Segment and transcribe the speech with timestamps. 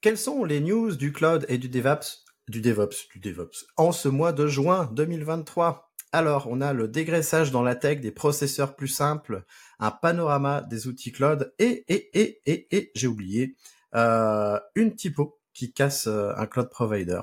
[0.00, 4.08] Quelles sont les news du cloud et du DevOps, du DevOps, du DevOps en ce
[4.08, 8.86] mois de juin 2023 Alors, on a le dégraissage dans la tech des processeurs plus
[8.86, 9.42] simples,
[9.80, 13.56] un panorama des outils cloud et, et, et, et, j'ai oublié,
[13.96, 17.20] euh, une typo qui casse euh, un cloud provider.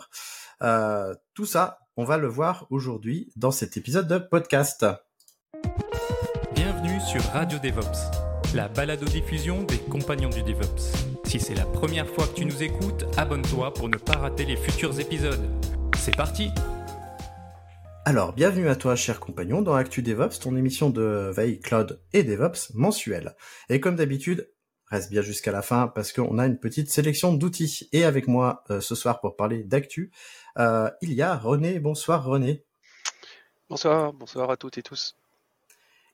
[0.61, 4.85] Euh, tout ça, on va le voir aujourd'hui dans cet épisode de podcast.
[6.53, 11.14] Bienvenue sur Radio DevOps, la balado-diffusion des compagnons du DevOps.
[11.25, 14.55] Si c'est la première fois que tu nous écoutes, abonne-toi pour ne pas rater les
[14.55, 15.43] futurs épisodes.
[15.97, 16.51] C'est parti
[18.05, 22.23] Alors, bienvenue à toi, cher compagnon, dans Actu DevOps, ton émission de veille cloud et
[22.23, 23.35] DevOps mensuelle.
[23.69, 24.51] Et comme d'habitude,
[24.87, 27.89] reste bien jusqu'à la fin parce qu'on a une petite sélection d'outils.
[27.91, 30.11] Et avec moi euh, ce soir pour parler d'actu,
[30.59, 31.79] euh, il y a René.
[31.79, 32.63] Bonsoir René.
[33.67, 35.17] Bonsoir, bonsoir à toutes et tous.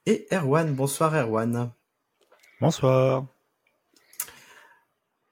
[0.05, 0.73] Et Erwan.
[0.73, 1.73] Bonsoir Erwan.
[2.61, 3.25] Bonsoir.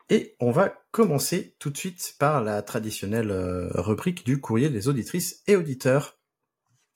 [0.10, 4.88] Et on va commencer tout de suite par la traditionnelle euh, rubrique du courrier des
[4.88, 6.19] auditrices et auditeurs.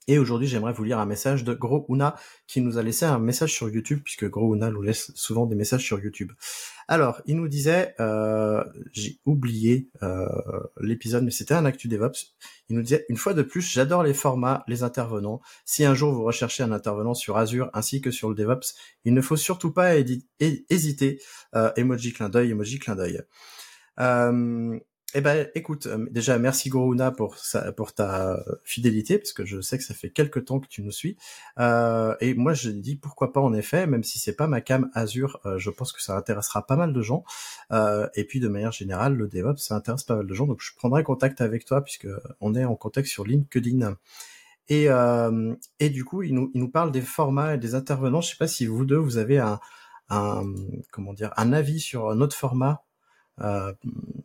[0.06, 2.16] Et aujourd'hui, j'aimerais vous lire un message de Gros Una
[2.46, 5.56] qui nous a laissé un message sur YouTube, puisque Gros Una nous laisse souvent des
[5.56, 6.32] messages sur YouTube.
[6.88, 10.26] Alors, il nous disait, euh, j'ai oublié euh,
[10.80, 12.34] l'épisode, mais c'était un actu DevOps.
[12.68, 15.40] Il nous disait, une fois de plus, j'adore les formats, les intervenants.
[15.64, 19.14] Si un jour vous recherchez un intervenant sur Azure ainsi que sur le DevOps, il
[19.14, 21.20] ne faut surtout pas hésiter.
[21.54, 23.22] Euh, emoji clin d'œil, emoji clin d'œil.
[24.00, 24.78] Euh,
[25.16, 27.36] eh ben, écoute, euh, déjà merci Gorouna pour
[27.76, 30.90] pour ta fidélité parce que je sais que ça fait quelques temps que tu nous
[30.90, 31.16] suis.
[31.60, 34.90] Euh, et moi, je dis pourquoi pas en effet, même si c'est pas ma cam
[34.92, 37.24] Azure, euh, je pense que ça intéressera pas mal de gens.
[38.16, 40.74] et puis de manière générale, le DevOps, ça intéresse pas mal de gens, donc je
[40.76, 42.08] prendrai contact avec toi puisque
[42.40, 43.96] on est en contact sur LinkedIn.
[44.68, 44.88] Et
[45.80, 48.20] et du coup, il nous il nous parle des formats et des intervenants.
[48.20, 49.60] Je sais pas si vous deux vous avez un
[50.10, 50.44] un
[50.90, 52.93] comment dire un avis sur notre format euh,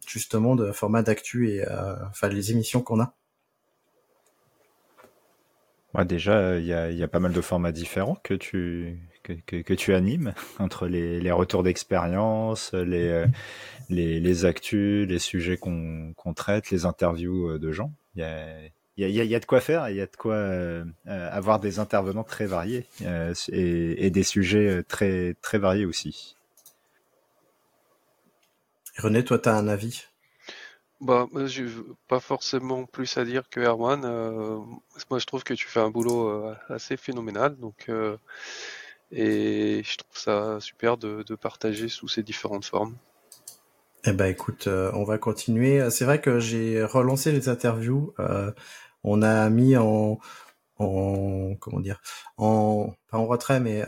[0.07, 3.13] justement de format d'actu et euh, enfin les émissions qu'on a
[5.95, 9.95] Ouais, déjà, il y a, pas mal de formats différents que tu, que, que, tu
[9.95, 13.25] animes, entre les, retours d'expérience, les, euh,
[13.89, 17.91] les, les, actus, les sujets qu'on qu'on traite, les interviews de gens.
[18.15, 20.35] Il y a, y, a, y a, de quoi faire, il y a de quoi
[20.35, 26.35] euh, avoir des intervenants très variés euh, et, et, des sujets très, très variés aussi.
[28.99, 30.03] René, toi, tu as un avis?
[30.99, 31.67] Bah, j'ai
[32.09, 34.03] pas forcément plus à dire que Erwan.
[34.03, 34.57] Euh,
[35.09, 38.17] moi, je trouve que tu fais un boulot euh, assez phénoménal, donc euh,
[39.11, 42.95] et je trouve ça super de, partager sous ces différentes formes.
[44.03, 45.89] Eh ben, écoute, on va continuer.
[45.89, 48.13] C'est vrai que j'ai relancé les interviews.
[49.03, 50.19] on a mis en,
[50.77, 52.01] en comment dire,
[52.37, 53.83] en pas en retrait, mais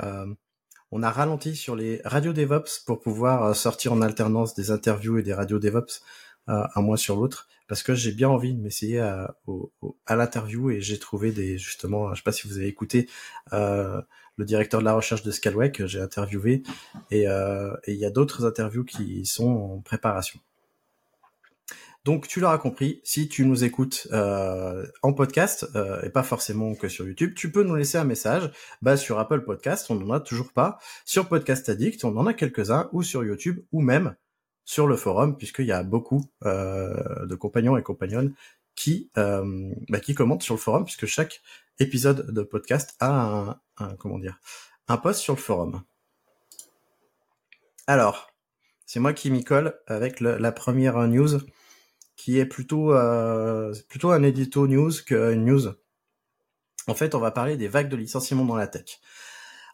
[0.91, 5.18] on a ralenti sur les radios DevOps pour pouvoir euh, sortir en alternance des interviews
[5.18, 6.02] et des radios DevOps
[6.50, 9.34] euh, un mois sur l'autre parce que j'ai bien envie de m'essayer à,
[10.09, 13.09] l'interview et j'ai trouvé des justement, je sais pas si vous avez écouté
[13.53, 14.01] euh,
[14.35, 16.63] le directeur de la recherche de Scalway que j'ai interviewé
[17.12, 20.41] et il y a d'autres interviews qui sont en préparation.
[22.03, 26.73] Donc tu l'auras compris, si tu nous écoutes euh, en podcast euh, et pas forcément
[26.73, 28.51] que sur YouTube, tu peux nous laisser un message.
[28.81, 30.79] Bah sur Apple Podcast, on n'en a toujours pas.
[31.06, 34.16] Sur Podcast Addict, on en a quelques-uns, ou sur YouTube, ou même
[34.66, 38.33] sur le forum, puisqu'il y a beaucoup euh, de compagnons et compagnonnes
[38.73, 41.41] qui bah, qui commentent sur le forum, puisque chaque
[41.78, 44.39] épisode de podcast a un, comment dire
[44.88, 45.83] un post sur le forum.
[47.85, 48.31] Alors,
[48.88, 51.42] c'est moi qui m'y colle avec la première news
[52.21, 55.73] qui est plutôt euh, plutôt un édito news qu'une news.
[56.88, 59.00] En fait, on va parler des vagues de licenciement dans la tech.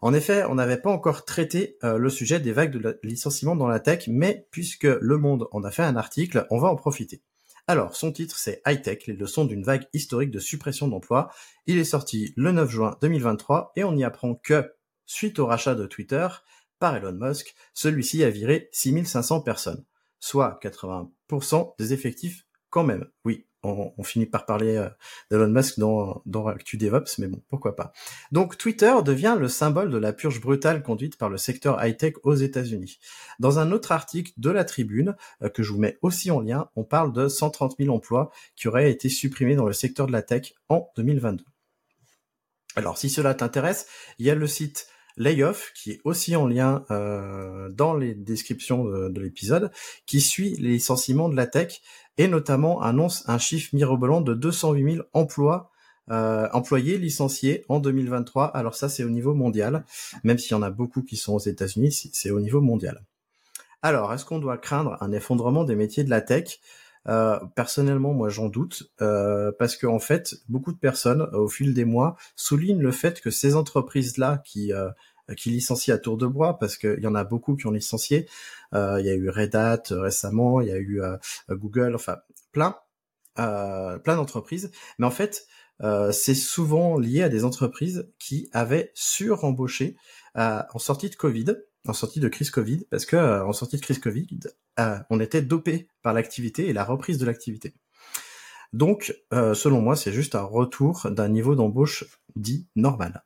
[0.01, 3.67] En effet, on n'avait pas encore traité euh, le sujet des vagues de licenciement dans
[3.67, 7.21] la tech, mais puisque Le Monde en a fait un article, on va en profiter.
[7.67, 11.29] Alors, son titre, c'est High Tech, les leçons d'une vague historique de suppression d'emplois.
[11.65, 14.73] Il est sorti le 9 juin 2023 et on y apprend que,
[15.05, 16.29] suite au rachat de Twitter
[16.79, 19.83] par Elon Musk, celui-ci a viré 6500 personnes
[20.19, 21.11] soit 80%
[21.77, 23.05] des effectifs quand même.
[23.25, 24.89] Oui, on, finit par parler euh,
[25.31, 27.91] d'Elon Musk dans, dans Actu DevOps, mais bon, pourquoi pas.
[28.31, 32.35] Donc Twitter devient le symbole de la purge brutale conduite par le secteur high-tech aux
[32.35, 32.99] États-Unis.
[33.39, 36.69] Dans un autre article de la Tribune, euh, que je vous mets aussi en lien,
[36.75, 40.21] on parle de 130 000 emplois qui auraient été supprimés dans le secteur de la
[40.21, 41.43] tech en 2022.
[42.75, 43.87] Alors si cela t'intéresse,
[44.19, 48.85] il y a le site Layoff, qui est aussi en lien euh, dans les descriptions
[48.85, 49.71] de, l'épisode,
[50.05, 51.81] qui suit les licenciements de la tech
[52.17, 55.71] et notamment annonce un chiffre mirobolant de 208 000 emplois
[56.09, 58.45] euh, employés licenciés en 2023.
[58.45, 59.83] Alors ça, c'est au niveau mondial,
[60.23, 63.03] même s'il y en a beaucoup qui sont aux États-Unis, c'est au niveau mondial.
[63.81, 66.59] Alors, est-ce qu'on doit craindre un effondrement des métiers de la tech?
[67.09, 71.73] Euh, personnellement, moi, j'en doute euh, parce qu'en en fait, beaucoup de personnes, au fil
[71.73, 74.89] des mois, soulignent le fait que ces entreprises-là qui euh,
[75.35, 78.27] qui licencient à tour de bras, parce qu'il y en a beaucoup qui ont licencié.
[78.73, 81.01] il y a eu Red Hat récemment, il y a eu
[81.49, 82.19] Google, enfin
[82.53, 82.77] plein,
[83.35, 84.71] plein d'entreprises.
[84.99, 85.45] Mais en fait,
[86.13, 89.97] c'est souvent lié à des entreprises qui avaient surembauché
[90.33, 91.57] en sortie de Covid
[91.89, 94.39] en sortie de crise Covid, parce que euh, en sortie de crise Covid,
[94.79, 97.73] euh, on était dopé par l'activité et la reprise de l'activité.
[98.73, 102.03] Donc, euh, selon moi, c'est juste un retour d'un niveau d'embauche
[102.35, 103.23] dit normal.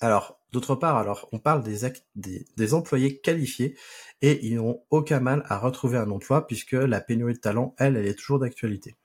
[0.00, 3.76] Alors, d'autre part, alors on parle des, employés qualifiés
[4.20, 7.96] et ils n'ont aucun mal à retrouver un emploi puisque la pénurie de talent, elle,
[7.96, 8.96] elle est toujours d'actualité.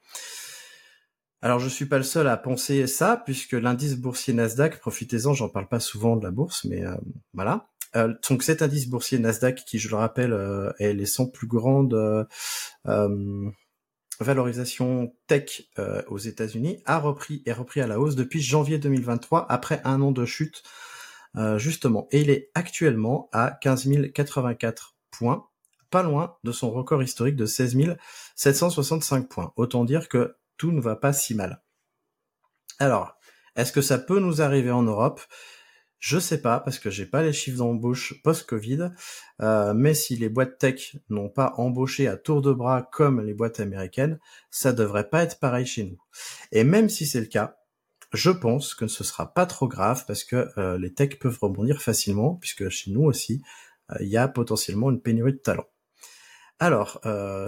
[1.42, 5.48] Alors je suis pas le seul à penser ça puisque l'indice boursier Nasdaq, profitez-en, j'en
[5.48, 6.84] parle pas souvent de la bourse, mais
[7.34, 11.28] voilà, euh, donc cet indice boursier Nasdaq, qui je le rappelle euh, est les 100
[11.28, 12.24] plus grandes euh,
[12.88, 13.50] euh
[14.22, 15.62] valorisations tech
[16.10, 20.12] aux États-Unis, a repris et repris à la hausse depuis janvier 2023 après un an
[20.12, 20.62] de chute
[21.56, 22.10] justement.
[22.12, 25.48] Et il est actuellement à 15 084 points,
[25.90, 27.96] pas loin de son record historique de 16
[28.36, 29.54] 765 points.
[29.56, 31.64] Autant dire que tout ne va pas si mal.
[32.78, 33.18] Alors,
[33.56, 35.22] est-ce que ça peut nous arriver en Europe?
[36.00, 38.92] Je sais pas parce que j'ai pas les chiffres d'embauche post-Covid,
[39.42, 43.34] euh, mais si les boîtes tech n'ont pas embauché à tour de bras comme les
[43.34, 44.18] boîtes américaines,
[44.50, 46.02] ça devrait pas être pareil chez nous.
[46.54, 47.58] Et même si c'est le cas,
[48.14, 51.82] je pense que ce sera pas trop grave parce que euh, les techs peuvent rebondir
[51.82, 53.44] facilement puisque chez nous aussi
[53.92, 55.68] euh, il y a potentiellement une pénurie de talent.
[56.62, 57.00] Alors,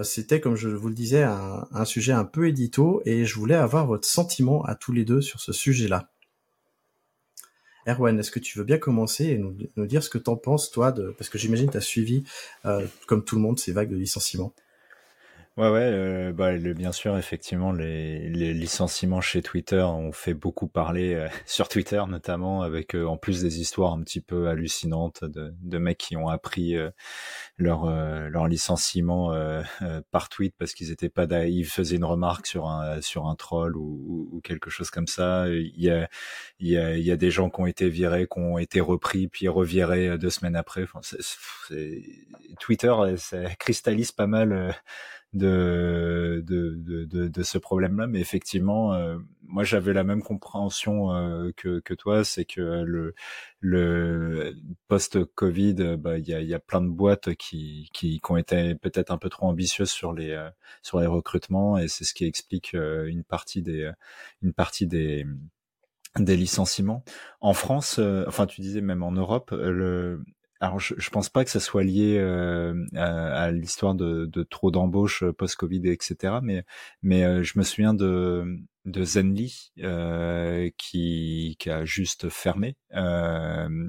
[0.04, 3.54] c'était comme je vous le disais un, un sujet un peu édito et je voulais
[3.54, 6.11] avoir votre sentiment à tous les deux sur ce sujet-là.
[7.86, 10.92] Erwan, est-ce que tu veux bien commencer et nous, dire ce que t'en penses, toi,
[10.92, 11.14] de...
[11.18, 12.24] parce que j'imagine tu as suivi,
[12.64, 14.52] euh, comme tout le monde, ces vagues de licenciements.
[15.58, 20.66] Ouais, ouais, euh, bah, bien sûr, effectivement, les, les, licenciements chez Twitter ont fait beaucoup
[20.66, 25.24] parler euh, sur Twitter, notamment avec euh, en plus des histoires un petit peu hallucinantes
[25.24, 26.74] de, de mecs qui ont appris
[27.58, 27.86] leur
[28.30, 29.32] leur licenciement
[30.10, 33.76] par tweet parce qu'ils étaient pas ils faisaient une remarque sur un sur un troll
[33.76, 35.48] ou, ou, quelque chose comme ça.
[35.48, 36.08] Il y a
[36.60, 39.28] il y a y a des gens qui ont été virés, qui ont été repris
[39.28, 40.86] puis revirés deux semaines après.
[42.60, 44.74] Twitter, ça cristallise pas mal
[45.32, 46.74] de, de,
[47.06, 51.94] de, de, ce problème-là, mais effectivement, euh, moi j'avais la même compréhension euh, que, que
[51.94, 53.14] toi, c'est que le,
[53.60, 54.54] le
[54.88, 58.74] post-Covid, bah, il y, a, y a plein de boîtes qui, qui, qui ont été
[58.74, 60.50] peut-être un peu trop ambitieuses sur les, euh,
[60.82, 63.90] sur les recrutements, et c'est ce qui explique une partie des,
[64.42, 65.26] une partie des,
[66.18, 67.04] des licenciements.
[67.40, 70.22] En France, enfin tu disais même en Europe, le,
[70.62, 74.70] alors je, je pense pas que ça soit lié euh, à, l'histoire de, de, trop
[74.70, 76.34] d'embauches euh, post-Covid, etc.
[76.40, 76.64] Mais,
[77.02, 78.44] mais euh, je me souviens de,
[78.84, 83.86] de Zenly euh, qui, qui a juste fermé euh,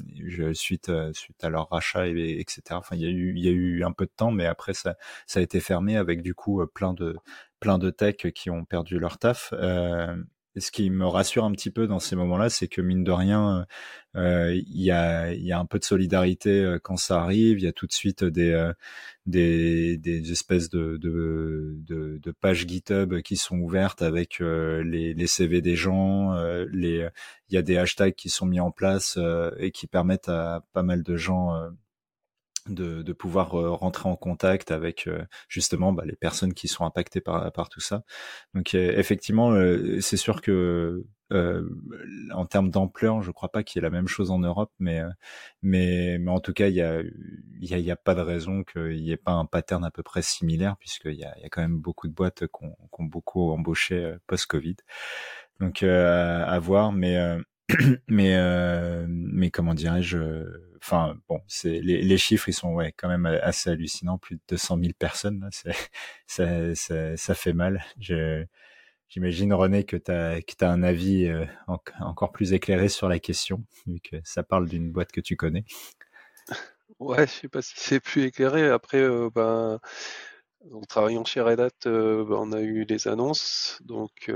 [0.53, 2.61] suite suite à leur rachat et, etc.
[2.71, 4.73] Enfin, il y a eu il y a eu un peu de temps, mais après
[4.73, 4.95] ça
[5.27, 7.15] ça a été fermé avec du coup plein de
[7.59, 9.53] plein de techs qui ont perdu leur taf.
[9.53, 10.15] Euh,
[10.61, 13.65] ce qui me rassure un petit peu dans ces moments-là, c'est que mine de rien,
[14.15, 17.59] euh, il y, a, y, a, un peu de solidarité euh, quand ça arrive.
[17.59, 18.71] Il y a tout de suite des, euh,
[19.25, 25.27] des, des, espèces de, de, de, de, pages GitHub qui sont ouvertes avec les, les,
[25.27, 26.33] CV des gens.
[26.71, 27.07] les,
[27.49, 29.17] il y a des hashtags qui sont mis en place
[29.57, 31.53] et qui permettent à pas mal de gens
[32.67, 36.85] de, de, pouvoir euh, rentrer en contact avec euh, justement bah, les personnes qui sont
[36.85, 38.03] impactées par, par tout ça.
[38.53, 39.53] Donc euh, effectivement,
[40.01, 41.05] c'est sûr que
[42.31, 45.01] en termes d'ampleur, je crois pas qu'il y ait la même chose en Europe, mais
[45.63, 48.21] mais, mais en tout cas, il y a il y a, y a, pas de
[48.21, 51.45] raison qu'il n'y ait pas un pattern à peu près similaire, puisqu'il y a, y
[51.45, 54.75] a quand même beaucoup de boîtes qui ont, qui ont beaucoup embauché post-Covid.
[55.59, 57.17] Donc à voir, mais
[58.07, 60.17] mais mais comment dirais-je
[60.83, 65.49] enfin bon, les, chiffres ils sont quand même assez hallucinants, plus de 200 000 personnes,
[66.27, 67.83] ça, fait mal.
[69.07, 73.99] J'imagine, René, que tu as, un avis euh, encore plus éclairé sur la question, vu
[73.99, 75.65] que ça parle d'une boîte que tu connais.
[76.99, 78.69] Ouais, je sais pas si c'est plus éclairé.
[78.69, 79.79] Après, euh, ben,
[80.71, 83.79] en travaillant chez Red Hat, euh, ben, on a eu les annonces.
[83.83, 84.31] Donc,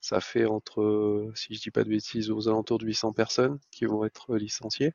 [0.00, 3.84] ça fait entre, si je dis pas de bêtises, aux alentours de 800 personnes qui
[3.86, 4.92] vont être licenciées.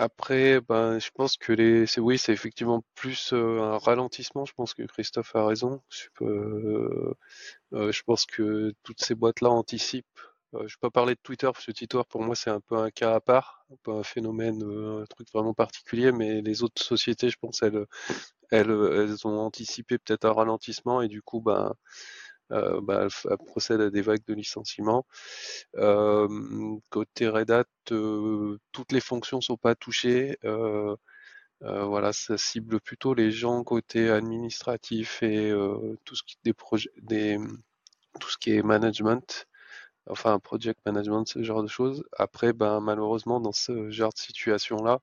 [0.00, 4.46] Après, ben, je pense que les, c'est oui, c'est effectivement plus euh, un ralentissement.
[4.46, 5.82] Je pense que Christophe a raison.
[5.90, 7.14] Je, euh,
[7.74, 10.06] euh, je pense que toutes ces boîtes-là anticipent.
[10.52, 12.90] Je vais pas parler de Twitter parce que Twitter pour moi c'est un peu un
[12.90, 16.12] cas à part, un peu un phénomène, un truc vraiment particulier.
[16.12, 17.86] Mais les autres sociétés, je pense, elles,
[18.50, 21.72] elles, elles ont anticipé peut-être un ralentissement et du coup, ben
[22.52, 25.06] euh, bah, elle, procède à des vagues de licenciements.
[25.76, 26.28] Euh,
[26.90, 30.38] côté Red Hat, euh, toutes les fonctions sont pas touchées.
[31.60, 35.52] voilà, ça cible plutôt les gens côté administratif et
[36.04, 36.54] tout ce qui des
[37.02, 37.38] des
[38.20, 39.46] tout ce qui est management
[40.08, 42.04] enfin project management, ce genre de choses.
[42.18, 45.00] Après, ben malheureusement dans ce genre de situation là,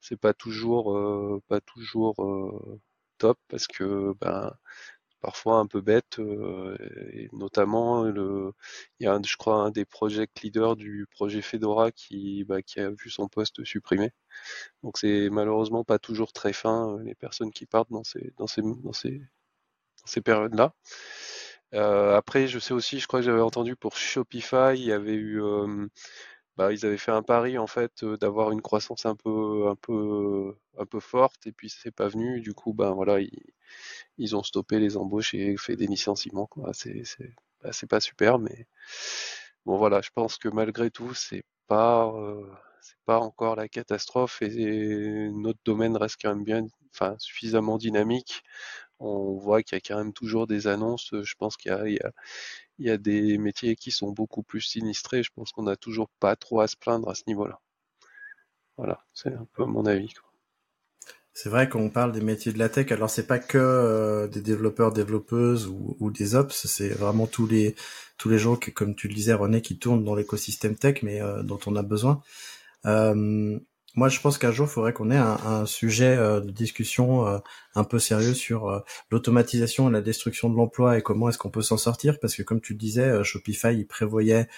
[0.00, 2.16] c'est pas toujours pas toujours
[3.18, 4.52] top parce que ben
[5.20, 6.76] parfois un peu bête, euh,
[7.12, 8.52] et notamment il
[9.00, 12.90] y a je crois un des project leaders du projet Fedora qui, bah, qui a
[12.90, 14.12] vu son poste supprimé.
[14.82, 18.46] Donc c'est malheureusement pas toujours très fin euh, les personnes qui partent dans ces dans
[18.46, 20.74] ces dans ces, dans ces périodes-là.
[21.74, 25.14] Euh, après, je sais aussi, je crois que j'avais entendu pour Shopify, il y avait
[25.14, 25.86] eu, euh,
[26.56, 30.56] bah, ils avaient fait un pari en fait d'avoir une croissance un peu, un peu,
[30.78, 32.40] un peu forte, et puis c'est pas venu.
[32.40, 33.30] Du coup, ben voilà, ils,
[34.18, 36.48] ils ont stoppé les embauches et fait des licenciements.
[36.72, 37.02] C'est
[37.62, 38.66] bah, pas super, mais
[39.66, 42.46] bon voilà, je pense que malgré tout, c'est pas euh,
[42.80, 48.42] c'est pas encore la catastrophe et, notre domaine reste quand même bien, enfin suffisamment dynamique.
[49.00, 51.10] On voit qu'il y a quand même toujours des annonces.
[51.12, 51.98] Je pense qu'il
[52.78, 55.22] y, a des métiers qui sont beaucoup plus sinistrés.
[55.22, 57.60] Je pense qu'on n'a toujours pas trop à se plaindre à ce niveau-là.
[58.76, 60.14] Voilà, c'est un peu mon avis.
[61.40, 64.40] C'est vrai qu'on parle des métiers de la tech, alors c'est pas que euh, des
[64.40, 67.76] développeurs, développeuses ou, des ops, c'est vraiment tous les
[68.16, 71.44] tous gens qui, comme tu le disais René, qui tournent dans l'écosystème tech, mais euh,
[71.44, 72.20] dont on a besoin.
[72.86, 73.60] Euh,
[73.98, 77.42] moi, je pense qu'un jour, il faudrait qu'on ait un, sujet de discussion
[77.74, 81.62] un peu sérieux sur l'automatisation et la destruction de l'emploi et comment est-ce qu'on peut
[81.62, 84.48] s'en sortir, parce que comme tu le disais, Shopify il prévoyait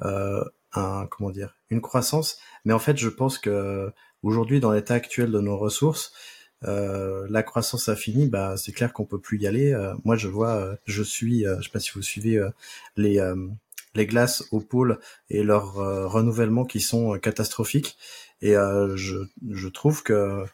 [0.00, 3.92] un comment dire une croissance, mais en fait, je pense que
[4.22, 6.12] Aujourd'hui, dans l'état actuel de nos ressources,
[6.64, 9.72] euh, la croissance infinie, bah, c'est clair qu'on peut plus y aller.
[9.72, 12.40] Euh, moi, je vois, euh, je suis, je sais pas si vous suivez
[12.96, 13.20] les
[13.96, 17.96] les glaces au pôle et leur renouvellement qui sont catastrophiques.
[18.42, 19.16] Et je,
[19.50, 20.44] je trouve que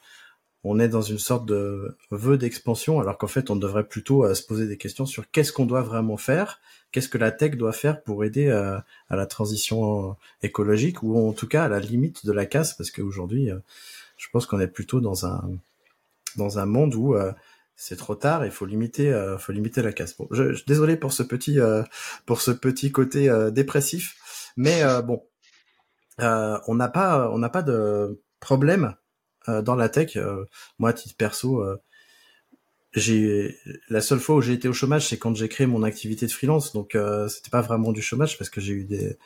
[0.65, 4.43] on est dans une sorte de vœu d'expansion, alors qu'en fait, on devrait plutôt se
[4.43, 8.03] poser des questions sur qu'est-ce qu'on doit vraiment faire, qu'est-ce que la tech doit faire
[8.03, 8.85] pour aider à
[9.17, 13.51] la transition écologique, ou en tout cas à la limite de la casse, parce qu'aujourd'hui,
[14.17, 15.49] je pense qu'on est plutôt dans un
[16.37, 17.33] dans un monde où euh,
[17.77, 20.17] c'est trop tard, il faut limiter, euh, faut limiter la casse.
[20.17, 21.83] Bon, je, je, désolé pour ce petit, euh,
[22.25, 24.17] pour ce petit côté dépressif,
[24.57, 25.23] mais bon,
[26.19, 28.95] on n'a pas, on n'a pas de problème
[29.47, 30.19] dans la tech.
[30.79, 31.65] moi, titre perso,
[32.93, 33.57] j'ai
[33.89, 36.33] la seule fois où j'ai été au chômage, c'est quand j'ai créé mon activité de
[36.33, 36.73] freelance.
[36.73, 36.97] Donc,
[37.29, 39.19] c'était pas vraiment du chômage parce que j'ai eu des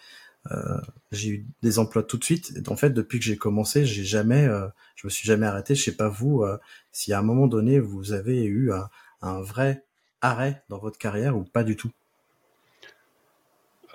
[0.51, 0.81] euh,
[1.13, 2.53] j'ai eu des emplois tout de suite.
[2.57, 4.67] Et en fait, depuis que j'ai commencé, j'ai jamais, euh,
[4.97, 5.75] je me suis jamais arrêté.
[5.75, 6.59] Je sais pas vous, euh,
[6.93, 8.89] si à un moment donné vous avez eu un,
[9.23, 9.85] un, vrai
[10.21, 11.91] arrêt dans votre carrière ou pas du tout.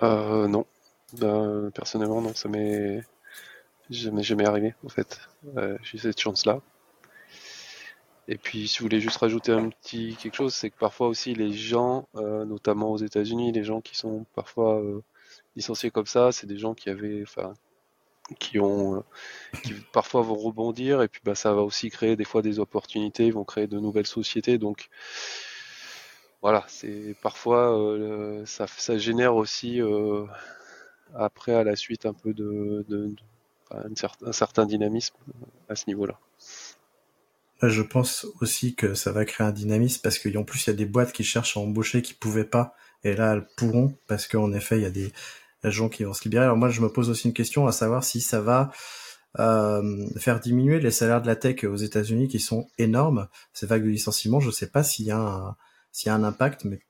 [0.02, 0.66] non,
[1.14, 3.02] ben, personnellement non, ça m'est
[3.90, 5.20] jamais jamais arrivé en fait.
[5.82, 6.60] j'ai cette chance-là.
[8.28, 11.34] Et puis, si vous voulez juste rajouter un petit quelque chose, c'est que parfois aussi
[11.34, 14.82] les gens, notamment aux États-Unis, les gens qui sont parfois
[15.56, 17.54] licenciés comme ça, c'est des gens qui avaient, enfin,
[18.38, 19.04] qui ont,
[19.62, 23.26] qui parfois vont rebondir et puis bah ça va aussi créer des fois des opportunités,
[23.26, 24.58] ils vont créer de nouvelles sociétés.
[24.58, 24.88] Donc
[26.42, 30.24] voilà, c'est parfois euh, ça, ça génère aussi euh,
[31.18, 32.84] après à la suite un peu de,
[33.70, 35.16] un, certain, dynamisme
[35.68, 36.18] à ce niveau-là.
[37.62, 40.76] Je pense aussi que ça va créer un dynamisme parce qu'en plus il y a
[40.76, 44.52] des boîtes qui cherchent à embaucher qui pouvaient pas et là elles pourront parce qu'en
[44.52, 45.10] effet il y a des
[45.70, 46.44] gens qui vont se libérer.
[46.44, 48.70] Alors moi, je me pose aussi une question à savoir si ça va
[49.38, 53.28] euh, faire diminuer les salaires de la tech aux États-Unis qui sont énormes.
[53.52, 55.56] Ces vagues de licenciements, je ne sais pas s'il y a un,
[56.04, 56.80] y a un impact, mais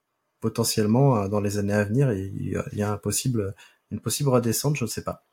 [0.40, 3.54] potentiellement euh, dans les années à venir, il y a un possible,
[3.90, 5.24] une possible redescente, je ne sais pas.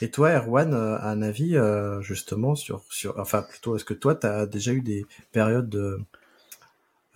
[0.00, 1.56] Et toi, Erwan, euh, un avis
[2.00, 6.00] justement sur, sur, enfin plutôt, est-ce que toi, tu as déjà eu des périodes de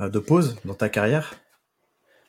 [0.00, 1.34] de pause dans ta carrière?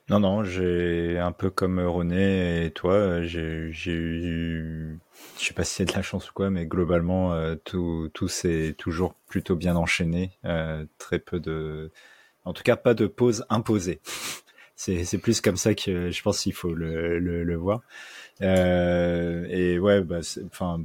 [0.09, 4.99] Non, non, j'ai un peu comme René et toi, j'ai eu,
[5.39, 7.33] je sais pas si c'est de la chance ou quoi, mais globalement,
[7.63, 10.37] tout, tout s'est toujours plutôt bien enchaîné.
[10.97, 11.93] très peu de,
[12.43, 14.01] en tout cas, pas de pause imposée.
[14.75, 17.81] c'est plus comme ça que je pense qu'il faut le, le voir.
[18.41, 20.83] Euh, et ouais, bah, enfin,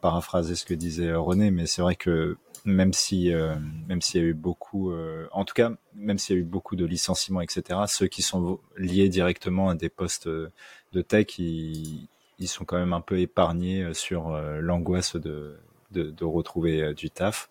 [0.00, 3.54] paraphraser ce que disait René, mais c'est vrai que même si euh,
[3.88, 6.44] même s'il y a eu beaucoup, euh, en tout cas, même s'il y a eu
[6.44, 12.08] beaucoup de licenciements, etc., ceux qui sont liés directement à des postes de tech, ils,
[12.38, 15.56] ils sont quand même un peu épargnés sur l'angoisse de,
[15.90, 17.50] de, de retrouver du taf.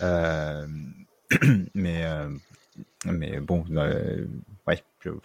[1.74, 2.04] mais
[3.06, 3.64] mais bon,
[4.66, 4.82] ouais,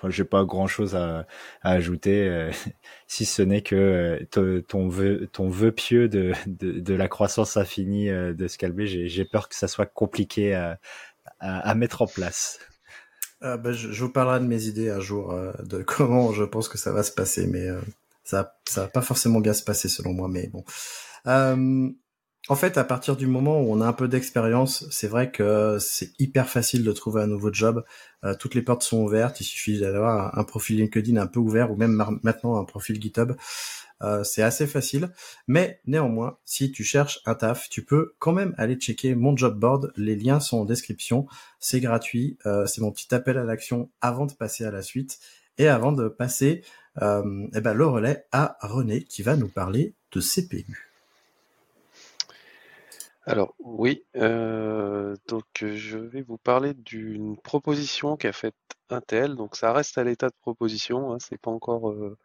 [0.09, 1.25] j'ai pas grand chose à,
[1.61, 2.51] à ajouter, euh,
[3.07, 7.57] si ce n'est que euh, ton vœu, ton vœu pieux de, de, de la croissance
[7.57, 10.79] infinie euh, de Scalbé, j'ai peur que ça soit compliqué à,
[11.39, 12.59] à, à mettre en place.
[13.41, 16.67] Euh, bah, je, je, vous parlerai de mes idées un jour, de comment je pense
[16.67, 17.67] que ça va se passer, mais
[18.23, 20.63] ça, ça va pas forcément bien se passer selon moi, mais bon.
[22.49, 25.77] En fait, à partir du moment où on a un peu d'expérience, c'est vrai que
[25.79, 27.85] c'est hyper facile de trouver un nouveau job.
[28.23, 29.39] Euh, toutes les portes sont ouvertes.
[29.39, 33.33] Il suffit d'avoir un, profil LinkedIn un peu ouvert ou même maintenant un profil GitHub.
[34.01, 35.11] Euh, c'est assez facile.
[35.47, 39.59] Mais néanmoins, si tu cherches un taf, tu peux quand même aller checker mon job
[39.59, 39.93] board.
[39.95, 41.27] Les liens sont en description.
[41.59, 42.39] C'est gratuit.
[42.47, 45.19] Euh, c'est mon petit appel à l'action avant de passer à la suite
[45.59, 46.63] et avant de passer
[46.99, 50.88] eh ben, le relais à René qui va nous parler de CPU.
[53.29, 58.55] Alors oui, euh, donc je vais vous parler d'une proposition qu'a faite
[58.89, 59.35] Intel.
[59.35, 62.17] Donc ça reste à l'état de proposition, hein, c'est pas encore euh,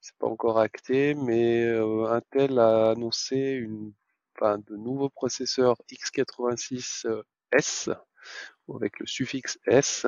[0.00, 3.92] c'est pas encore acté, mais euh, Intel a annoncé une
[4.36, 7.96] enfin, de nouveaux processeurs x86S
[8.72, 10.06] avec le suffixe S.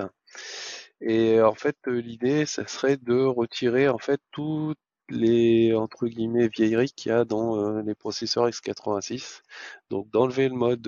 [1.00, 4.74] Et en fait, l'idée, ça serait de retirer en fait tout
[5.10, 9.42] les entre guillemets vieilleries qu'il y a dans euh, les processeurs x86.
[9.90, 10.84] Donc d'enlever le mode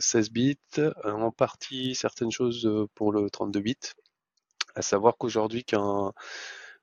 [0.00, 3.76] 16 euh, bits, euh, en partie certaines choses pour le 32 bits.
[4.74, 6.12] À savoir qu'aujourd'hui qu'un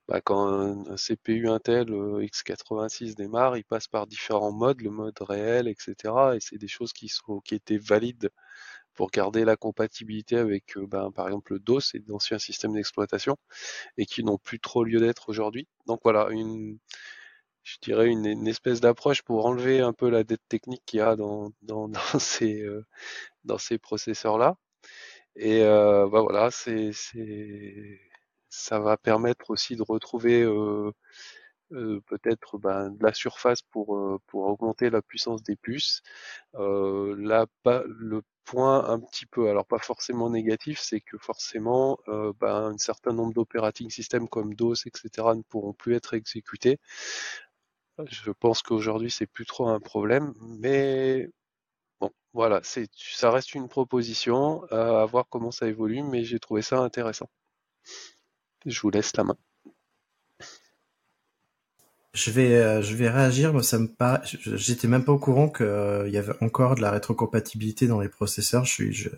[0.08, 5.68] bah, quand un CPU Intel x86 démarre, il passe par différents modes, le mode réel,
[5.68, 5.96] etc.
[6.36, 8.30] Et c'est des choses qui sont qui étaient valides
[8.98, 13.38] pour garder la compatibilité avec, euh, ben, par exemple, le DOS et d'anciens systèmes d'exploitation,
[13.98, 15.68] et qui n'ont plus trop lieu d'être aujourd'hui.
[15.88, 16.80] Donc voilà, une,
[17.64, 21.16] je dirais une, espèce d'approche pour enlever un peu la dette technique qu'il y a
[21.16, 22.86] dans, dans, dans ces, euh,
[23.46, 24.56] dans ces processeurs-là.
[25.36, 26.92] Et euh, bah voilà, c'est,
[28.50, 30.92] ça va permettre aussi de retrouver euh,
[31.74, 36.02] euh, peut-être ben, de la surface pour, euh, pour augmenter la puissance des puces.
[36.56, 42.00] Euh, là, pas, le point un petit peu, alors pas forcément négatif, c'est que forcément,
[42.08, 46.80] euh, ben, un certain nombre d'operating systems comme DOS, etc., ne pourront plus être exécutés.
[48.10, 51.30] Je pense qu'aujourd'hui, c'est plus trop un problème, mais
[52.02, 56.80] bon, voilà, ça reste une proposition, à voir comment ça évolue, mais j'ai trouvé ça
[56.80, 57.30] intéressant.
[58.68, 59.38] Je vous laisse la main.
[62.18, 63.54] Je vais, euh, je vais réagir.
[63.54, 63.88] Moi, ça me.
[64.34, 68.10] J'étais même pas au courant qu'il euh, y avait encore de la rétrocompatibilité dans les
[68.10, 68.66] processeurs.
[68.66, 69.10] Je suis, je,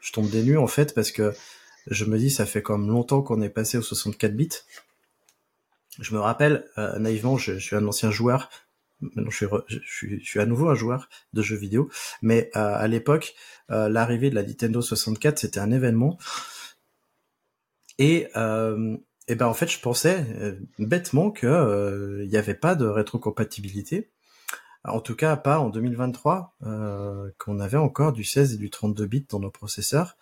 [0.00, 1.34] je tombe des nues en fait parce que
[1.88, 4.48] je me dis, ça fait comme longtemps qu'on est passé aux 64 bits.
[5.98, 8.48] Je me rappelle euh, naïvement, je, suis un ancien joueur.
[9.00, 11.90] Maintenant, je suis, je, suis, je suis à nouveau un joueur de jeux vidéo.
[12.22, 13.34] Mais à l'époque,
[13.68, 16.16] l'arrivée de la Nintendo 64, c'était un événement.
[17.98, 18.28] Et
[19.28, 22.86] et ben en fait, je pensais euh, bêtement que euh, il n'y avait pas de
[22.86, 24.10] rétrocompatibilité.
[24.84, 29.06] En tout cas, pas en 2023, euh, qu'on avait encore du 16 et du 32
[29.06, 30.16] bits dans nos processeurs.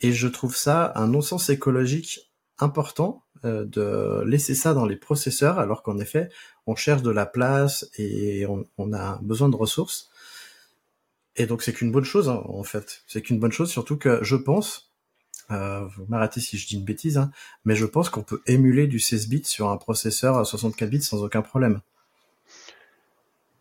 [0.00, 5.58] Et je trouve ça un non-sens écologique important euh, de laisser ça dans les processeurs,
[5.58, 6.28] alors qu'en effet,
[6.66, 10.10] on cherche de la place et on, on a besoin de ressources.
[11.36, 13.02] Et donc c'est qu'une bonne chose hein, en fait.
[13.06, 14.85] C'est qu'une bonne chose, surtout que je pense
[15.50, 17.30] euh, vous m'arrêtez si je dis une bêtise, hein,
[17.64, 21.02] mais je pense qu'on peut émuler du 16 bits sur un processeur à 64 bits
[21.02, 21.80] sans aucun problème.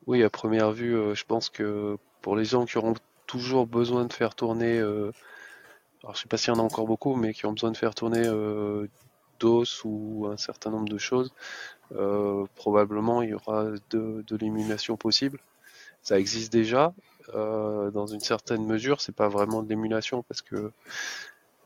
[0.08, 2.96] Oui, à première vue, euh, je pense que pour les gens qui auront
[3.28, 5.12] toujours besoin de faire tourner, euh,
[6.04, 7.78] alors je sais pas s'il y en a encore beaucoup, mais qui ont besoin de
[7.78, 8.24] faire tourner
[9.40, 11.34] DOS ou un certain nombre de choses,
[12.56, 15.40] probablement il y aura de, de l'émulation possible.
[16.04, 16.94] Ça existe déjà,
[17.34, 20.72] dans une certaine mesure, c'est pas vraiment de l'émulation parce que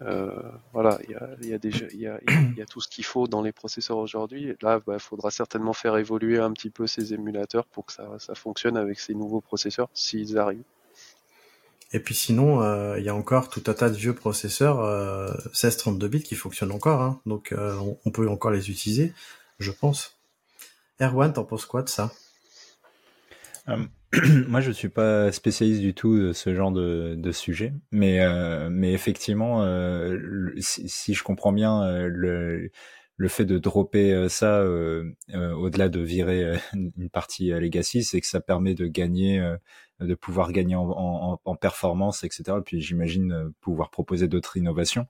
[0.01, 0.31] euh,
[0.73, 2.19] voilà, il y a, y, a déjà, y, a,
[2.57, 4.55] y a tout ce qu'il faut dans les processeurs aujourd'hui.
[4.61, 8.07] Là, il bah, faudra certainement faire évoluer un petit peu ces émulateurs pour que ça,
[8.19, 10.63] ça fonctionne avec ces nouveaux processeurs, s'ils arrivent.
[11.91, 15.33] Et puis sinon, euh, il y a encore tout un tas de vieux processeurs euh,
[15.53, 17.19] 16-32 bits qui fonctionnent encore, hein.
[17.25, 19.11] donc euh, on, on, peut encore les utiliser,
[19.57, 20.19] je pense.
[21.01, 22.11] Erwan, t'en penses quoi de ça?
[23.69, 23.85] Euh,
[24.47, 28.69] Moi, je suis pas spécialiste du tout de ce genre de, de sujet, mais euh,
[28.71, 29.63] mais effectivement,
[30.57, 32.71] si, si, je comprends bien le
[33.17, 38.73] le fait de dropper ça au-delà de virer une partie legacy, c'est que ça permet
[38.73, 39.39] de gagner
[40.05, 42.43] de pouvoir gagner en, en, en performance, etc.
[42.59, 45.07] Et puis j'imagine euh, pouvoir proposer d'autres innovations.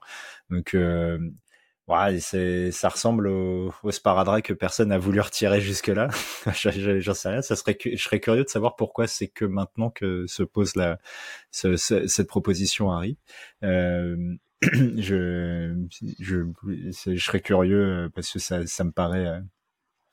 [0.50, 1.18] Donc euh,
[1.90, 6.08] ouais, c'est ça ressemble au, au sparadrap que personne n'a voulu retirer jusque là.
[6.54, 7.42] J'en sais rien.
[7.42, 10.98] Ça serait, je serais curieux de savoir pourquoi c'est que maintenant que se pose la
[11.50, 13.16] ce, ce, cette proposition arrive.
[13.64, 14.16] Euh,
[14.62, 15.74] je,
[16.20, 16.44] je,
[17.06, 19.40] je serais curieux euh, parce que ça, ça me paraît euh,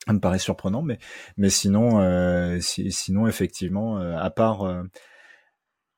[0.07, 0.99] ça me paraît surprenant, mais
[1.35, 4.65] mais sinon, euh, si, sinon effectivement, euh, à part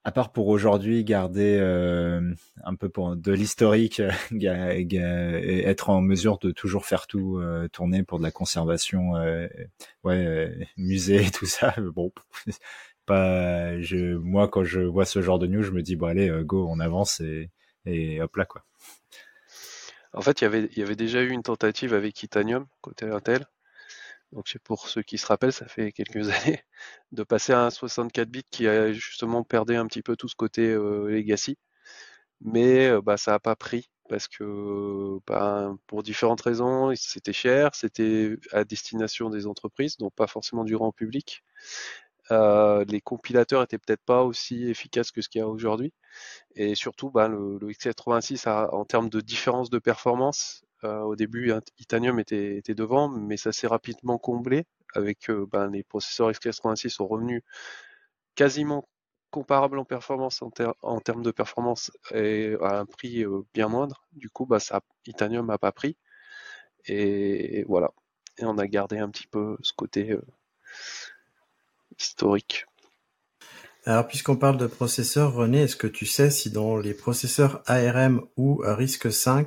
[0.09, 4.01] à part pour aujourd'hui garder euh, un peu de l'historique,
[4.41, 9.11] être en mesure de toujours faire tout euh, tourner pour de la conservation,
[10.03, 11.75] ouais, musée et tout ça.
[11.95, 12.11] Bon,
[13.05, 13.73] pas,
[14.19, 16.79] moi quand je vois ce genre de news, je me dis bon allez, go, on
[16.79, 17.51] avance et,
[17.85, 18.63] et hop là quoi.
[20.13, 23.45] En fait, il y avait déjà eu une tentative avec Titanium côté Intel
[24.31, 26.63] donc pour ceux qui se rappellent, ça fait quelques années,
[27.11, 30.35] de passer à un 64 bits qui a justement perdu un petit peu tout ce
[30.35, 31.57] côté euh, legacy.
[32.41, 37.71] Mais euh, bah, ça n'a pas pris parce que bah, pour différentes raisons, c'était cher,
[37.75, 41.43] c'était à destination des entreprises, donc pas forcément du grand public.
[42.31, 45.93] Euh, les compilateurs étaient peut-être pas aussi efficaces que ce qu'il y a aujourd'hui.
[46.55, 51.53] Et surtout, bah, le, le x86 a, en termes de différence de performance, au début,
[51.79, 54.65] Itanium était, devant, mais ça s'est rapidement comblé
[54.95, 57.41] avec euh, ben, les processeurs x86 sont revenus
[58.35, 58.87] quasiment
[59.31, 63.67] comparables en performance en, ter en, termes de performance et à un prix euh, bien
[63.67, 64.03] moindre.
[64.13, 64.57] Du coup, bah,
[65.05, 65.97] Itanium n'a pas pris.
[66.85, 67.91] Et, voilà.
[68.37, 70.21] Et on a gardé un petit peu ce côté euh,
[71.99, 72.65] historique.
[73.85, 78.25] Alors, puisqu'on parle de processeurs, René, est-ce que tu sais si dans les processeurs ARM
[78.37, 79.45] ou RISC-V,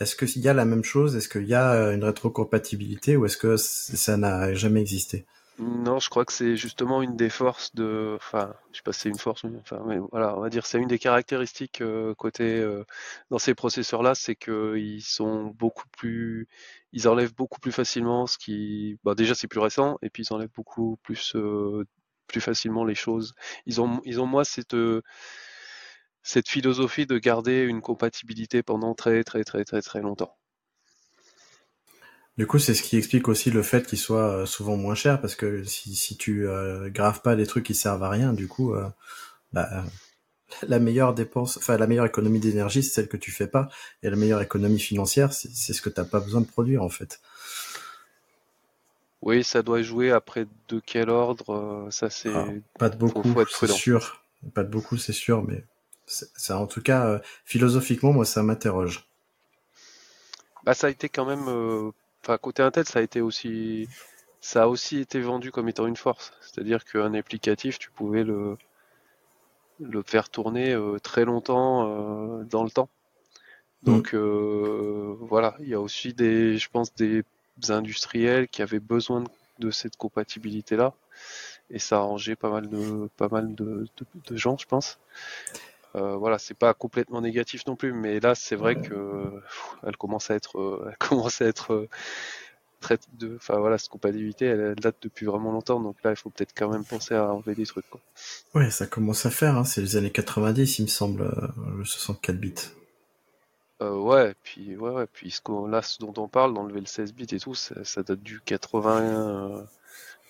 [0.00, 3.26] est-ce qu'il y a la même chose Est-ce qu'il y a euh, une rétrocompatibilité ou
[3.26, 5.26] est-ce que ça n'a jamais existé?
[5.58, 8.16] Non, je crois que c'est justement une des forces de.
[8.16, 10.78] Enfin, je sais pas si c'est une force, enfin, mais voilà, on va dire c'est
[10.78, 12.84] une des caractéristiques euh, côté euh,
[13.28, 16.48] dans ces processeurs-là, c'est qu'ils sont beaucoup plus,
[16.94, 20.32] ils enlèvent beaucoup plus facilement ce qui, bah, déjà c'est plus récent et puis ils
[20.32, 21.36] enlèvent beaucoup plus
[22.26, 23.34] plus facilement les choses.
[23.66, 24.74] Ils ont ils ont moins cette
[26.22, 30.36] cette philosophie de garder une compatibilité pendant très très très très très longtemps.
[32.40, 35.20] Du coup, c'est ce qui explique aussi le fait qu'il soit euh, souvent moins cher,
[35.20, 38.48] parce que si, si tu euh, graves pas des trucs qui servent à rien, du
[38.48, 38.88] coup, euh,
[39.52, 39.84] bah,
[40.66, 43.68] la meilleure dépense, enfin la meilleure économie d'énergie, c'est celle que tu fais pas,
[44.02, 47.20] et la meilleure économie financière, c'est ce que t'as pas besoin de produire en fait.
[49.20, 52.32] Oui, ça doit jouer après de quel ordre, ça c'est.
[52.32, 52.46] Ah,
[52.78, 54.24] pas de beaucoup, c'est sûr.
[54.54, 55.66] Pas de beaucoup, c'est sûr, mais
[56.10, 59.08] ça, en tout cas, euh, philosophiquement, moi, ça m'interroge.
[60.64, 61.90] Bah, ça a été quand même, euh,
[62.22, 63.88] enfin, côté Intel, ça a été aussi,
[64.40, 66.32] ça a aussi été vendu comme étant une force.
[66.40, 68.58] C'est-à-dire qu'un applicatif, tu pouvais le,
[69.80, 72.88] le faire tourner euh, très longtemps euh, dans le temps.
[73.82, 75.16] Donc mmh.
[75.20, 77.24] voilà, il y a aussi des, je pense, des
[77.68, 79.24] industriels qui avaient besoin
[79.58, 80.92] de cette compatibilité-là,
[81.70, 84.98] et ça a arrangé pas mal de, pas mal de, de, de gens, je pense.
[85.96, 89.96] Euh, voilà, c'est pas complètement négatif non plus, mais là c'est vrai que pff, elle
[89.96, 91.88] commence à être, euh, elle commence à être euh,
[92.80, 96.16] très de, enfin voilà, cette compatibilité, elle, elle, date depuis vraiment longtemps, donc là il
[96.16, 97.88] faut peut-être quand même penser à enlever des trucs.
[97.90, 98.00] Quoi.
[98.54, 101.28] Ouais, ça commence à faire, hein, c'est les années 90, il me semble,
[101.76, 102.54] le 64 bits.
[103.82, 107.14] Euh, ouais, puis ouais, ouais, puis ce là, ce dont on parle, d'enlever le 16
[107.14, 109.66] bits et tout, ça, ça date du 81,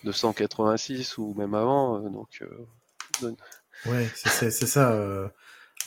[0.05, 2.43] 286 ou même avant, donc.
[3.85, 5.31] Ouais, c'est ça.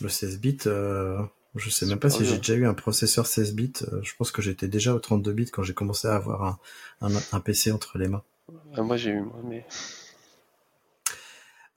[0.01, 1.21] Euh, le 16 bits, euh,
[1.55, 3.73] je sais même pas si j'ai déjà eu un processeur 16 bits.
[3.93, 6.59] Euh, je pense que j'étais déjà au 32 bits quand j'ai commencé à avoir un,
[7.01, 8.23] un, un, PC entre les mains.
[8.77, 9.67] Ah, moi j'ai eu, moi, mais.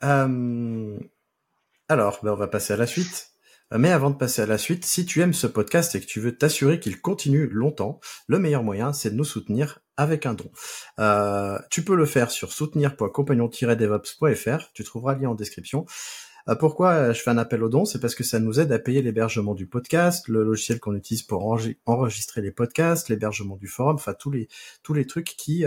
[0.04, 0.98] Euh,
[1.90, 3.32] alors, ben on va passer à la suite.
[3.74, 6.06] Euh, mais avant de passer à la suite, si tu aimes ce podcast et que
[6.06, 10.34] tu veux t'assurer qu'il continue longtemps, le meilleur moyen, c'est de nous soutenir avec un
[10.34, 10.50] don.
[11.00, 15.86] Euh, tu peux le faire sur soutenir.compagnon-devops.fr, tu trouveras le lien en description.
[16.56, 17.86] Pourquoi je fais un appel aux dons?
[17.86, 21.24] C'est parce que ça nous aide à payer l'hébergement du podcast, le logiciel qu'on utilise
[21.24, 21.46] pour
[21.86, 24.48] enregistrer les podcasts, l'hébergement du forum, enfin tous les
[24.84, 25.66] tous les trucs qui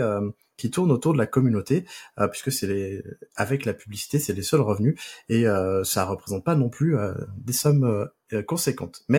[0.57, 1.85] qui tournent autour de la communauté,
[2.31, 3.03] puisque c'est les
[3.35, 5.45] avec la publicité, c'est les seuls revenus et
[5.83, 6.95] ça représente pas non plus
[7.37, 8.09] des sommes
[8.47, 9.03] conséquentes.
[9.07, 9.17] Mais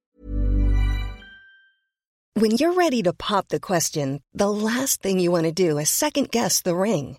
[2.34, 5.90] When you're ready to pop the question, the last thing you want to do is
[5.90, 7.18] second guess the ring.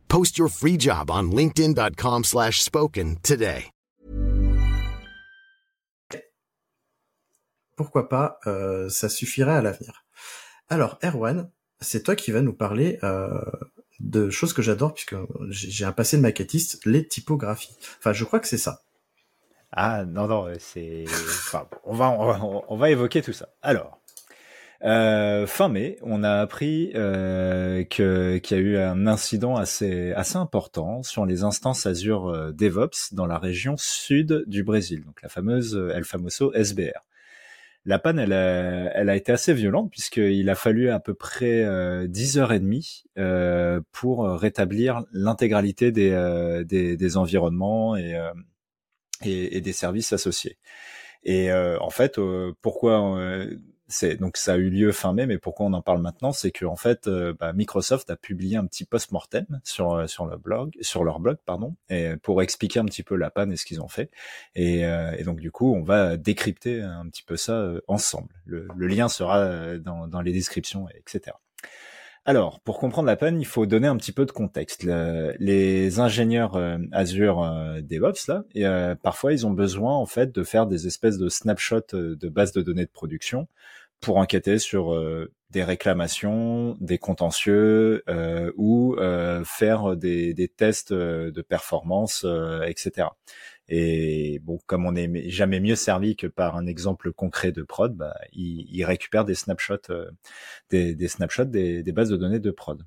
[0.11, 3.69] Post your free job on linkedin.com/spoken today.
[7.77, 10.03] Pourquoi pas euh, ça suffirait à l'avenir.
[10.67, 13.39] Alors Erwan, c'est toi qui vas nous parler euh,
[14.01, 15.15] de choses que j'adore puisque
[15.47, 17.77] j'ai un passé de maquettiste, les typographies.
[17.99, 18.81] Enfin, je crois que c'est ça.
[19.71, 23.47] Ah non non, c'est enfin, on va on va évoquer tout ça.
[23.61, 24.00] Alors,
[24.83, 30.11] euh, fin mai, on a appris euh, que qu'il y a eu un incident assez
[30.13, 35.21] assez important sur les instances Azure euh, DevOps dans la région sud du Brésil, donc
[35.21, 37.05] la fameuse El Famoso SBR.
[37.85, 41.63] La panne, elle a, elle a été assez violente puisqu'il a fallu à peu près
[41.63, 48.13] euh, 10 heures et demie euh, pour rétablir l'intégralité des, euh, des, des, environnements et,
[48.13, 48.31] euh,
[49.23, 50.57] et, et, des services associés.
[51.23, 52.19] Et en fait,
[52.61, 52.99] pourquoi
[53.91, 56.51] c'est donc ça a eu lieu fin mai, mais pourquoi on en parle maintenant, c'est
[56.51, 60.37] que en fait, euh, bah, Microsoft a publié un petit post-mortem sur euh, sur le
[60.37, 63.65] blog, sur leur blog, pardon, et pour expliquer un petit peu la panne et ce
[63.65, 64.09] qu'ils ont fait.
[64.55, 68.33] Et, euh, et, donc du coup, on va décrypter un petit peu ça ensemble.
[68.45, 71.35] Le, lien sera dans, dans les descriptions, etc.
[72.25, 74.83] Alors, pour comprendre la panne, il faut donner un petit peu de contexte.
[74.83, 76.59] les ingénieurs
[76.91, 77.41] Azure
[77.81, 82.29] DevOps là, parfois ils ont besoin en fait de faire des espèces de snapshots de
[82.29, 83.47] bases de données de production
[84.01, 91.41] pour enquêter sur euh, des réclamations, des contentieux euh, ou euh, faire des, tests de
[91.41, 92.25] performance,
[92.65, 93.09] etc.
[93.67, 97.95] Et bon, comme on n'est jamais mieux servi que par un exemple concret de prod,
[97.95, 99.91] bah, il, récupère des snapshots,
[100.69, 102.83] des, snapshots des bases de données de prod.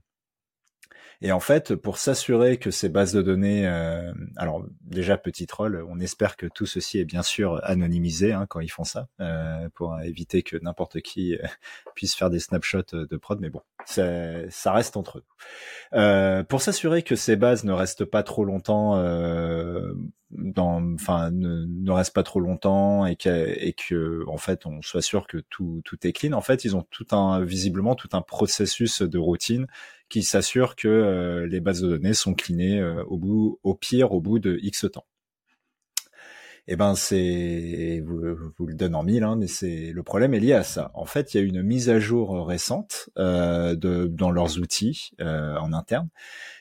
[1.21, 5.85] Et en fait, pour s'assurer que ces bases de données, euh, alors déjà petit troll,
[5.89, 9.69] on espère que tout ceci est bien sûr anonymisé hein, quand ils font ça, euh,
[9.75, 11.47] pour éviter que n'importe qui euh,
[11.95, 13.41] puisse faire des snapshots de prod.
[13.41, 15.25] Mais bon, ça reste entre eux.
[15.95, 19.95] Euh, pour s'assurer que ces bases ne restent pas trop longtemps, euh,
[20.31, 24.83] dans, enfin, ne, ne, restent pas trop longtemps et que, et que, en fait, on
[24.83, 26.33] soit sûr que tout, tout est clean.
[26.33, 29.67] En fait, ils ont tout un, visiblement, tout un processus de routine
[30.15, 34.13] qui s'assure que euh, les bases de données sont cleanées euh, au bout, au pire,
[34.13, 35.07] au bout de X temps
[36.69, 38.23] eh ben c'est vous,
[38.57, 40.93] vous, le donne en mille, hein, mais c'est le problème est lié à ça.
[40.95, 45.11] En fait, il y a une mise à jour récente euh, de, dans leurs outils
[45.21, 46.09] euh, en interne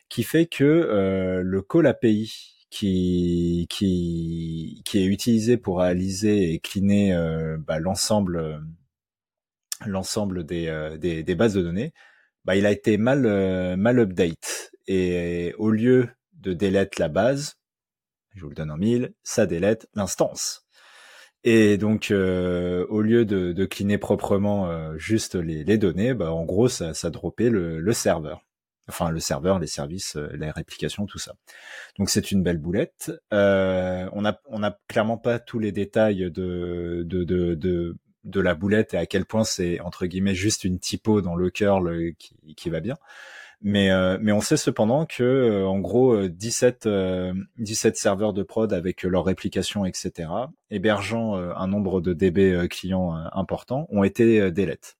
[0.10, 6.60] qui fait que euh, le call API qui, qui, qui est utilisé pour réaliser et
[6.60, 8.62] cleaner euh, bah, l'ensemble
[9.86, 11.94] l'ensemble des, des, des, bases de données,
[12.45, 17.56] bah, il a été mal euh, mal update et au lieu de delete la base,
[18.36, 20.63] je vous le donne en mille, ça délète l'instance.
[21.45, 26.32] Et donc, euh, au lieu de, de cleaner proprement euh, juste les, les, données, bah,
[26.32, 28.45] en gros, ça, ça droppait le, le, serveur.
[28.88, 31.34] Enfin, le serveur, les services, euh, les réplications, tout ça.
[31.99, 33.12] Donc, c'est une belle boulette.
[33.34, 38.39] Euh, on n'a on a clairement pas tous les détails de, de, de, de, de
[38.39, 42.13] la boulette et à quel point c'est, entre guillemets, juste une typo dans le curl
[42.17, 42.95] qui, qui va bien.
[43.65, 48.43] Mais, euh, mais on sait cependant que, euh, en gros, 17, euh, 17 serveurs de
[48.43, 50.29] prod avec leur réplication, etc.,
[50.69, 54.97] hébergeant un nombre de DB clients importants, ont été délètes.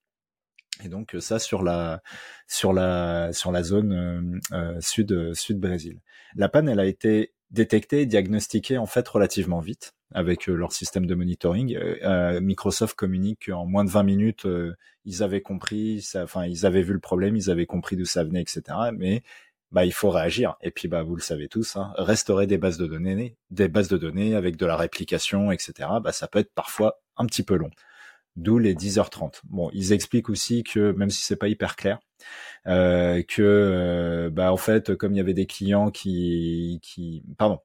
[0.82, 2.02] Et donc ça sur la
[2.48, 4.40] sur la sur la zone
[4.80, 6.00] sud sud Brésil.
[6.34, 9.94] La panne, elle a été détectée et diagnostiquée en fait relativement vite.
[10.14, 11.78] Avec leur système de monitoring.
[12.40, 14.46] Microsoft communique qu'en moins de 20 minutes,
[15.04, 18.40] ils avaient compris, enfin ils avaient vu le problème, ils avaient compris d'où ça venait,
[18.40, 18.62] etc.
[18.96, 19.22] Mais
[19.74, 20.56] bah il faut réagir.
[20.62, 23.88] Et puis bah vous le savez tous, hein, restaurer des bases de données, des bases
[23.88, 25.90] de données avec de la réplication, etc.
[26.02, 27.70] Bah ça peut être parfois un petit peu long.
[28.36, 29.42] D'où les 10h30.
[29.44, 31.98] Bon, ils expliquent aussi que même si c'est pas hyper clair,
[32.66, 37.60] euh, que euh, bah en fait comme il y avait des clients qui qui pardon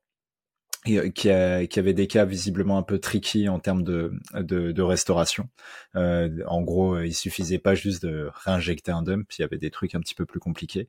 [0.87, 1.29] euh, qui,
[1.67, 5.49] qui, avait des cas visiblement un peu tricky en termes de, de, de restauration.
[5.95, 9.71] Euh, en gros, il suffisait pas juste de réinjecter un dump, il y avait des
[9.71, 10.87] trucs un petit peu plus compliqués.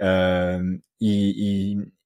[0.00, 0.78] Euh,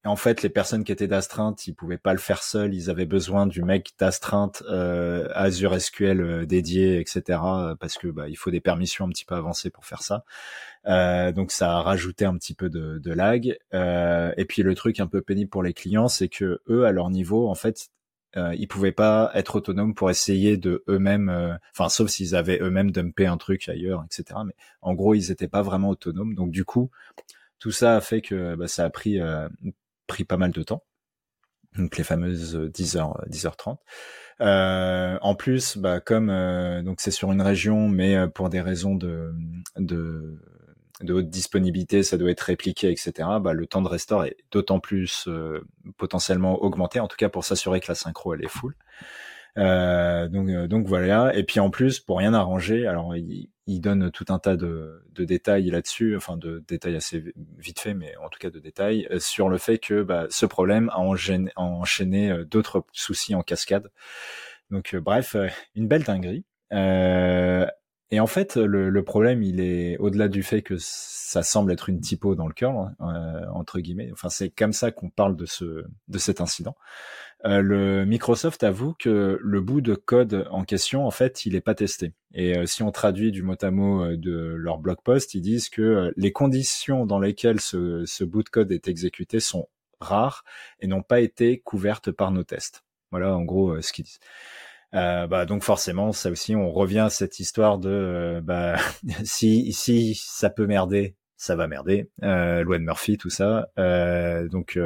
[0.04, 2.74] en fait, les personnes qui étaient d'astreinte, ils pouvaient pas le faire seuls.
[2.74, 7.38] Ils avaient besoin du mec d'astreinte euh, Azure SQL euh, dédié, etc.
[7.78, 10.24] Parce que bah, il faut des permissions un petit peu avancées pour faire ça.
[10.86, 13.58] Euh, donc ça a rajouté un petit peu de, de lag.
[13.74, 16.92] Euh, et puis le truc un peu pénible pour les clients, c'est que eux, à
[16.92, 17.90] leur niveau, en fait,
[18.36, 22.60] euh, ils pouvaient pas être autonomes pour essayer de eux-mêmes, euh, enfin sauf s'ils avaient
[22.60, 24.40] eux-mêmes dumpé un truc ailleurs, etc.
[24.46, 26.34] Mais en gros, ils étaient pas vraiment autonomes.
[26.34, 26.90] Donc du coup,
[27.60, 29.48] tout ça a fait que bah, ça a pris euh,
[30.28, 30.82] pas mal de temps.
[31.76, 33.76] Donc les fameuses 10h 10h30.
[34.40, 38.60] Euh, en plus, bah, comme euh, donc c'est sur une région, mais euh, pour des
[38.60, 39.32] raisons de
[41.08, 43.12] haute disponibilité, ça doit être répliqué, etc.
[43.40, 45.28] Bah, le temps de restore est d'autant plus
[45.96, 48.74] potentiellement augmenté, en tout cas pour s'assurer que la synchro elle est full.
[49.58, 51.34] Euh, donc, euh, donc voilà.
[51.36, 55.04] Et puis en plus, pour rien arranger, alors il, il donne tout un tas de,
[55.12, 57.24] de détails là-dessus, enfin de détails assez
[57.58, 60.46] vite fait, mais en tout cas de détails euh, sur le fait que bah, ce
[60.46, 63.90] problème a enchaîné, d'autres soucis en cascade.
[64.70, 65.36] Donc bref,
[65.74, 66.44] une belle dinguerie.
[66.72, 67.66] Euh,
[68.12, 71.88] et en fait, le, le problème, il est au-delà du fait que ça semble être
[71.88, 74.10] une typo dans le cœur, euh, entre guillemets.
[74.12, 76.74] Enfin, c'est comme ça qu'on parle de ce de cet incident.
[77.46, 81.60] Euh, le Microsoft avoue que le bout de code en question, en fait, il est
[81.60, 82.12] pas testé.
[82.34, 85.40] Et euh, si on traduit du mot à mot euh, de leur blog post, ils
[85.40, 89.68] disent que les conditions dans lesquelles ce, ce bout de code est exécuté sont
[90.00, 90.44] rares
[90.80, 92.84] et n'ont pas été couvertes par nos tests.
[93.10, 94.20] Voilà, en gros, ce qu'ils disent.
[94.94, 98.76] Euh, bah, donc forcément, ça aussi, on revient à cette histoire de euh, bah,
[99.24, 102.10] si si ça peut merder, ça va merder.
[102.22, 103.68] Euh, de Murphy, tout ça.
[103.78, 104.78] Euh, donc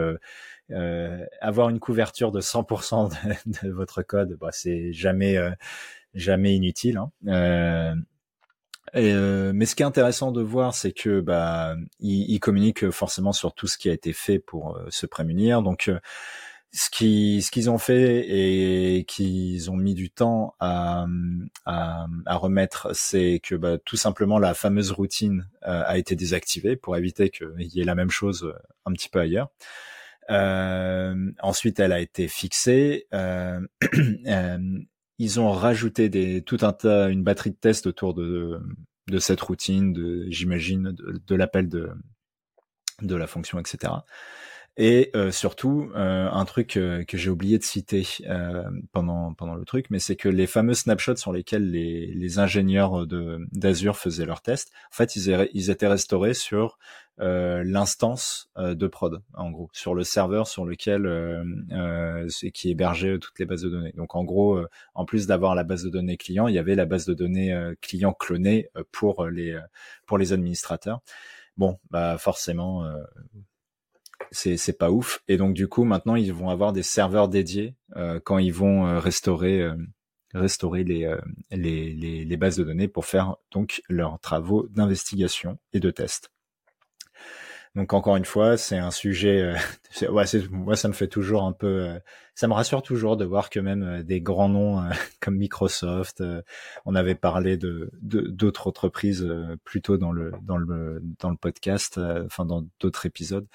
[0.70, 3.11] euh, avoir une couverture de 100%
[3.62, 5.37] de, votre code, bah, c'est jamais
[6.14, 6.98] jamais inutile.
[7.27, 7.94] Hein.
[8.92, 9.12] Et,
[9.53, 13.55] mais ce qui est intéressant de voir, c'est que bah, il, il, communique forcément sur
[13.55, 15.62] tout ce qui a été fait pour se prémunir.
[15.62, 15.90] Donc
[16.74, 21.07] ce qui ce qu'ils ont fait et qu'ils ont mis du temps à,
[21.64, 26.74] à, à remettre, c'est que bah, tout simplement la fameuse routine euh, a été désactivée
[26.74, 29.50] pour éviter qu'il y ait la même chose euh, un petit peu ailleurs.
[30.30, 33.06] Euh, ensuite, elle a été fixée.
[33.12, 33.60] Euh,
[34.26, 34.58] euh,
[35.18, 38.60] ils ont rajouté des tout un tas, une batterie de tests autour de
[39.08, 41.90] de cette routine, de j'imagine de, de l'appel de
[43.02, 43.92] de la fonction, etc.
[44.76, 49.54] Et euh, surtout, euh, un truc euh, que j'ai oublié de citer euh, pendant pendant
[49.54, 53.96] le truc, mais c'est que les fameux snapshots sur lesquels les, les ingénieurs de d'Azure
[53.96, 56.78] faisaient leurs tests, en fait, ils, ils étaient restaurés sur
[57.16, 61.08] l'instance de prod, en gros, sur le serveur sur lequel
[62.28, 63.92] c'est qui hébergeait toutes les bases de données.
[63.96, 64.60] Donc, en gros,
[64.94, 67.56] en plus d'avoir la base de données client, il y avait la base de données
[67.80, 69.56] client clonée pour les
[70.06, 71.02] pour les administrateurs.
[71.56, 72.82] Bon, bah forcément
[74.35, 75.23] c'est c'est pas ouf.
[75.29, 78.87] Et donc du coup maintenant ils vont avoir des serveurs dédiés euh, quand ils vont
[78.87, 79.75] euh, restaurer euh,
[80.35, 81.09] restaurer les,
[81.53, 86.35] les, les bases de données pour faire donc leurs travaux d'investigation et de test.
[87.75, 89.55] Donc encore une fois, c'est un sujet.
[90.03, 91.99] Euh, ouais, moi, ça me fait toujours un peu.
[92.35, 94.88] Euh, ça me rassure toujours de voir que même euh, des grands noms
[95.20, 96.23] comme Microsoft,
[96.85, 103.47] on avait parlé de d'autres entreprises dans le dans le podcast, enfin dans d'autres épisodes.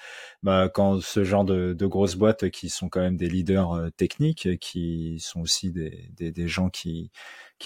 [0.42, 5.18] Bah, quand ce genre de, grosses boîtes qui sont quand même des leaders techniques, qui
[5.20, 7.10] sont aussi des, gens qui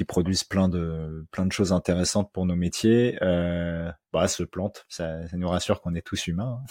[0.07, 4.87] produisent plein de choses intéressantes pour nos métiers, euh, bah, se plantent.
[4.89, 6.61] Ça, ça nous rassure qu'on est tous humains.
[6.63, 6.67] Hein.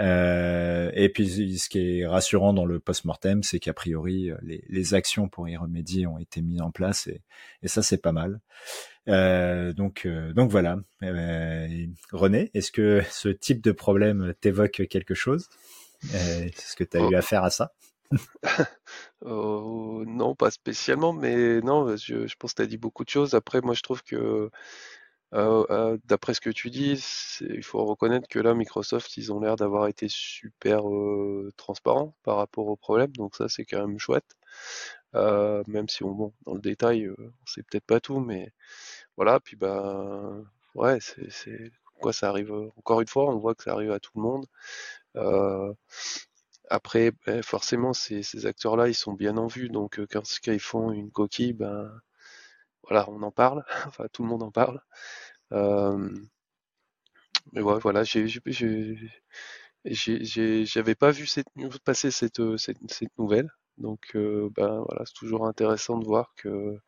[0.00, 4.94] Euh, et puis, ce qui est rassurant dans le post-mortem, c'est qu'a priori, les, les,
[4.94, 7.22] actions pour y remédier ont été mises en place, et,
[7.62, 8.40] et ça, c'est pas mal.
[9.08, 10.78] Euh, donc, euh, donc voilà.
[11.02, 15.48] Euh, René, est-ce que ce type de problème t'évoque quelque chose?
[16.12, 17.10] Est-ce que tu as oh.
[17.10, 17.72] eu affaire à ça?
[19.26, 23.08] Oh, non, pas spécialement, mais non, je, je pense que tu as dit beaucoup de
[23.08, 23.32] choses.
[23.32, 24.50] Après, moi, je trouve que, euh, euh,
[25.34, 26.92] d'après ce que tu dis,
[27.40, 32.36] il faut reconnaître que là, Microsoft, ils ont l'air d'avoir été super euh, transparents par
[32.36, 34.36] rapport au problème, donc ça, c'est quand même chouette.
[35.14, 38.52] même si on, bon, dans le détail, on sait peut-être pas tout, mais
[39.16, 39.40] voilà.
[39.40, 40.22] Puis bah,
[40.74, 44.12] ouais, c'est quoi, ça arrive encore une fois, on voit que ça arrive à tout
[44.16, 44.46] le monde.
[46.70, 50.92] après, ben, forcément, ces, ces acteurs-là, ils sont bien en vue, donc quand, ils font
[50.92, 51.90] une coquille, ben
[52.88, 54.80] voilà, on en parle, enfin tout le monde en parle.
[57.52, 58.26] mais voilà, j'ai,
[60.66, 61.26] j'avais pas vu
[61.84, 66.78] passer cette, cette, nouvelle, donc ben voilà, c'est toujours intéressant de voir que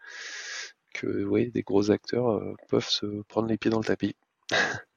[0.94, 4.16] que oui, des gros acteurs peuvent se prendre les pieds dans le tapis.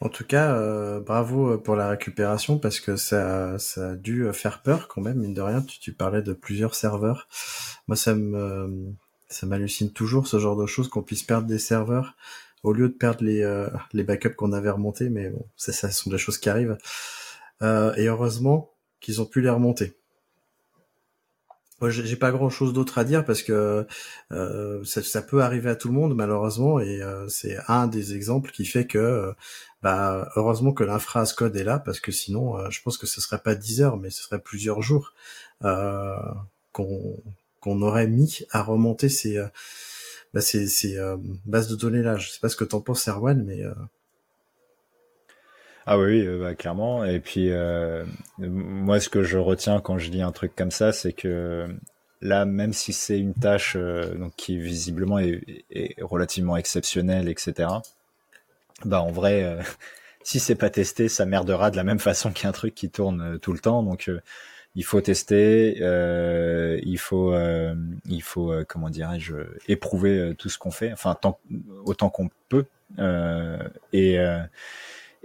[0.00, 4.88] En tout cas, euh, bravo pour la récupération parce que ça, a dû faire peur
[4.88, 5.62] quand même, mine de rien.
[5.62, 7.28] Tu, parlais de plusieurs serveurs.
[7.88, 8.92] Moi, ça me,
[9.28, 12.16] ça m'hallucine toujours ce genre de choses qu'on puisse perdre des serveurs
[12.62, 15.10] au lieu de perdre les, euh, les backups qu'on avait remontés.
[15.10, 16.76] Mais bon, ça, ça sont des choses qui arrivent.
[17.62, 18.70] Euh, et heureusement
[19.00, 19.96] qu'ils ont pu les remonter
[21.90, 23.86] j'ai pas grand chose d'autre à dire parce que
[24.32, 28.50] euh, ça, peut arriver à tout le monde malheureusement et euh, c'est un des exemples
[28.50, 29.32] qui fait que euh,
[29.82, 33.38] bah heureusement que l'infra code est là parce que sinon je pense que ce serait
[33.38, 35.12] pas 10 heures mais ce serait plusieurs jours
[36.72, 37.22] qu'on
[37.60, 39.42] qu'on aurait mis à remonter ces
[40.32, 40.98] bah, ces, ces
[41.44, 42.16] bases de données là.
[42.16, 43.62] Je sais pas ce que t'en penses Erwan mais
[45.86, 47.04] ah oui, euh, bah, clairement.
[47.04, 48.04] Et puis, euh,
[48.38, 51.68] moi, ce que je retiens quand je lis un truc comme ça, c'est que
[52.22, 57.68] là, même si c'est une tâche euh, donc, qui visiblement est, relativement exceptionnelle, etc.,
[58.84, 59.58] bah en vrai,
[60.22, 63.52] si c'est pas testé, ça merdera de la même façon qu'un truc qui tourne tout
[63.52, 63.82] le temps.
[63.82, 64.10] Donc,
[64.74, 67.34] il faut tester, il faut,
[68.06, 69.34] il faut, comment dirais-je,
[69.68, 71.38] éprouver tout ce qu'on fait, enfin tant,
[71.84, 72.66] autant qu'on peut.
[73.92, 74.18] et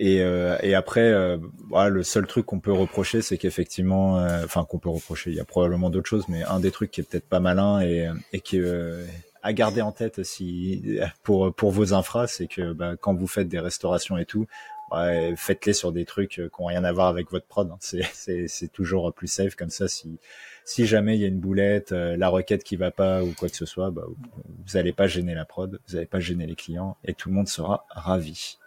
[0.02, 1.38] et, euh, et après, euh,
[1.68, 5.36] voilà, le seul truc qu'on peut reprocher, c'est qu'effectivement, euh, enfin qu'on peut reprocher, il
[5.36, 8.10] y a probablement d'autres choses, mais un des trucs qui est peut-être pas malin et,
[8.32, 9.06] et qui est
[9.44, 13.50] à garder en tête si pour pour vos infras, c'est que bah, quand vous faites
[13.50, 14.48] des restaurations et tout,
[14.94, 17.70] ouais, faites-les sur des trucs qui ont rien à voir avec votre prod.
[17.70, 17.78] Hein.
[18.14, 19.90] C'est toujours plus safe comme ça.
[19.90, 20.18] Si
[20.64, 23.56] si jamais il y a une boulette, la requête qui va pas ou quoi que
[23.58, 26.96] ce soit, bah, vous n'allez pas gêner la prod, vous n'allez pas gêner les clients
[27.04, 28.60] et tout le monde sera ravi.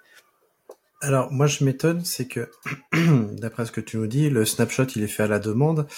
[1.03, 2.49] Alors moi je m'étonne, c'est que
[3.33, 5.89] d'après ce que tu nous dis, le snapshot il est fait à la demande.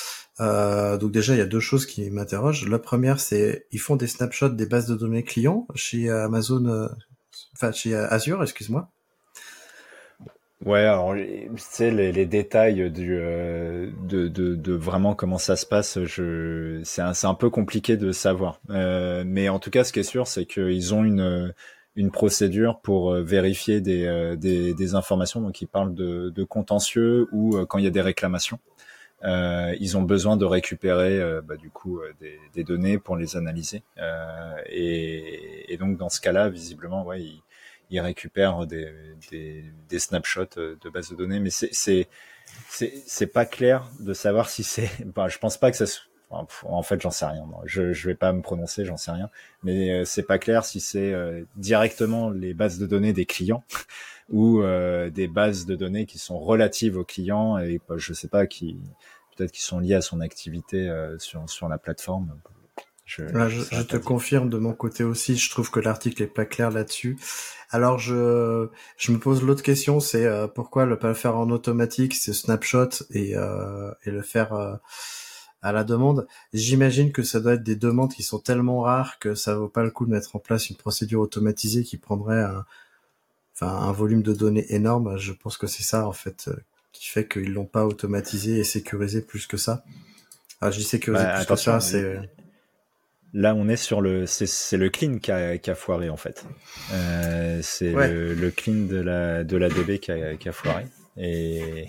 [0.40, 2.66] Euh, donc déjà il y a deux choses qui m'interrogent.
[2.66, 6.88] La première c'est ils font des snapshots des bases de données clients chez Amazon, euh,
[7.54, 8.90] enfin chez Azure, excuse-moi.
[10.64, 15.56] Ouais, alors tu sais les, les, détails du euh, de, de, de, vraiment comment ça
[15.56, 18.60] se passe, je c'est un, un peu compliqué de savoir.
[18.70, 21.52] Euh, mais en tout cas, ce qui est sûr, c'est qu'ils ont une
[21.96, 25.40] une procédure pour euh, vérifier des, euh, des, des, informations.
[25.40, 28.58] Donc, ils parlent de, de contentieux ou euh, quand il y a des réclamations.
[29.22, 33.82] Euh, ils ont besoin de récupérer bah, du coup des, des, données pour les analyser.
[34.66, 37.42] Et, et, donc, dans ce cas-là, visiblement, ouais, ils,
[37.88, 38.92] ils récupèrent des,
[39.30, 41.40] des, des, snapshots de base de données.
[41.40, 42.08] Mais c'est
[42.68, 44.90] c'est pas clair de savoir si c'est.
[45.14, 45.86] Bah, je pense pas que ça
[46.64, 47.46] en fait, j'en sais rien.
[47.64, 49.30] Je je vais pas me prononcer, j'en sais rien.
[49.62, 53.64] Mais euh, c'est pas clair si c'est euh, directement les bases de données des clients
[54.30, 58.28] ou euh, des bases de données qui sont relatives aux clients et bah, je sais
[58.28, 58.76] pas qui
[59.36, 62.38] peut-être qui sont liées à son activité sur sur la plateforme.
[63.04, 65.36] Je, je, te confirme de mon côté aussi.
[65.36, 67.18] Je trouve que l'article est pas clair là-dessus.
[67.70, 72.14] Alors je je me pose l'autre question, c'est pourquoi le pas le faire en automatique,
[72.14, 74.78] c'est snapshot et et le faire
[75.64, 76.28] à la demande.
[76.52, 79.82] J'imagine que ça doit être des demandes qui sont tellement rares que ça vaut pas
[79.82, 82.66] le coup de mettre en place une procédure automatisée qui prendrait un,
[83.54, 85.16] enfin, un volume de données énorme.
[85.16, 86.56] Je pense que c'est ça, en fait, euh,
[86.92, 89.84] qui fait qu'ils l'ont pas automatisé et sécurisé plus que ça.
[90.60, 92.20] Ah, je dis sécurisé bah, plus que ça, c'est...
[93.32, 96.44] Là, on est sur le, c'est le clean qui a, qui a, foiré en fait.
[96.92, 100.86] Euh, c'est le, clean de la de la DB qui a, qui a foiré.
[101.16, 101.88] Et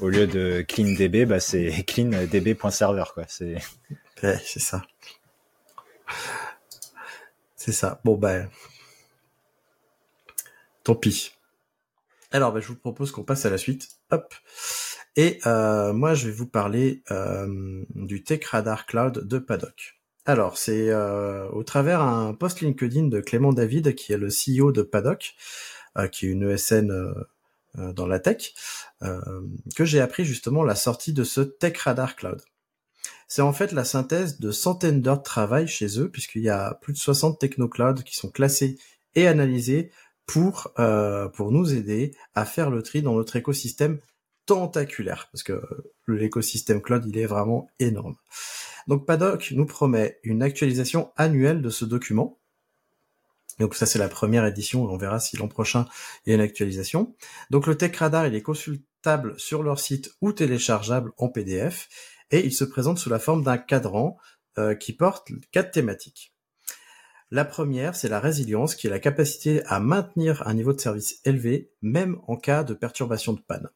[0.00, 0.94] au lieu de clean
[1.26, 3.24] bah c'est cleandb.server quoi.
[3.28, 4.82] C'est ça.
[7.56, 8.00] C'est ça.
[8.04, 8.48] Bon ben
[10.84, 11.32] tant pis.
[12.30, 13.88] Alors ben, je vous propose qu'on passe à la suite.
[14.10, 14.34] Hop.
[15.16, 19.94] Et euh, moi je vais vous parler euh, du Tech Radar Cloud de Paddock.
[20.28, 24.72] Alors, c'est euh, au travers un post LinkedIn de Clément David, qui est le CEO
[24.72, 25.36] de Paddock,
[26.10, 27.14] qui est une ESN
[27.76, 28.54] dans la tech,
[29.02, 29.20] euh,
[29.74, 32.42] que j'ai appris justement la sortie de ce Tech Radar Cloud.
[33.28, 36.74] C'est en fait la synthèse de centaines d'heures de travail chez eux, puisqu'il y a
[36.74, 38.78] plus de 60 techno-clouds qui sont classés
[39.14, 39.90] et analysés
[40.26, 44.00] pour euh, pour nous aider à faire le tri dans notre écosystème
[44.46, 45.28] tentaculaire.
[45.32, 45.60] Parce que
[46.06, 48.16] l'écosystème cloud, il est vraiment énorme.
[48.86, 52.38] Donc Paddock nous promet une actualisation annuelle de ce document.
[53.58, 55.86] Donc ça c'est la première édition, on verra si l'an prochain
[56.24, 57.14] il y a une actualisation.
[57.50, 61.88] Donc le Tech Radar il est consultable sur leur site ou téléchargeable en PDF
[62.30, 64.18] et il se présente sous la forme d'un cadran
[64.58, 66.32] euh, qui porte quatre thématiques.
[67.32, 71.20] La première, c'est la résilience, qui est la capacité à maintenir un niveau de service
[71.24, 73.68] élevé, même en cas de perturbation de panne.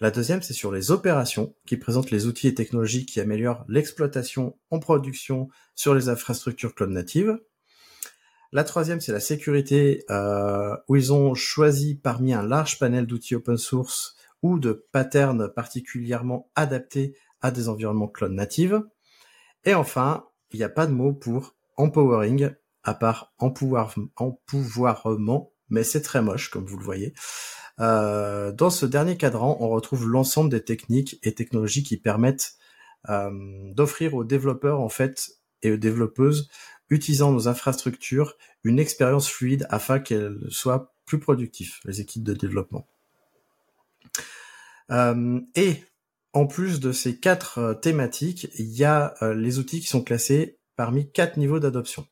[0.00, 4.56] La deuxième, c'est sur les opérations, qui présentent les outils et technologies qui améliorent l'exploitation
[4.70, 7.36] en production sur les infrastructures cloud natives.
[8.50, 13.34] La troisième, c'est la sécurité, euh, où ils ont choisi parmi un large panel d'outils
[13.34, 18.82] open source ou de patterns particulièrement adaptés à des environnements cloud natives.
[19.64, 22.50] Et enfin, il n'y a pas de mot pour empowering,
[22.84, 27.12] à part empouvoirement, mais c'est très moche, comme vous le voyez.
[27.80, 32.54] Euh, dans ce dernier cadran, on retrouve l'ensemble des techniques et technologies qui permettent
[33.10, 33.30] euh,
[33.74, 35.28] d'offrir aux développeurs en fait
[35.62, 36.48] et aux développeuses
[36.90, 42.86] utilisant nos infrastructures une expérience fluide afin qu'elles soient plus productives, les équipes de développement.
[44.90, 45.82] Euh, et
[46.32, 51.10] en plus de ces quatre thématiques, il y a les outils qui sont classés parmi
[51.10, 52.06] quatre niveaux d'adoption.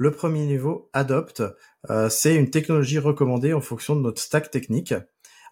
[0.00, 1.42] Le premier niveau, Adopt,
[1.90, 4.94] euh, c'est une technologie recommandée en fonction de notre stack technique.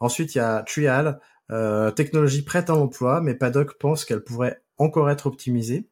[0.01, 1.21] Ensuite, il y a Trial,
[1.51, 5.91] euh, technologie prête à l'emploi, mais Paddock pense qu'elle pourrait encore être optimisée.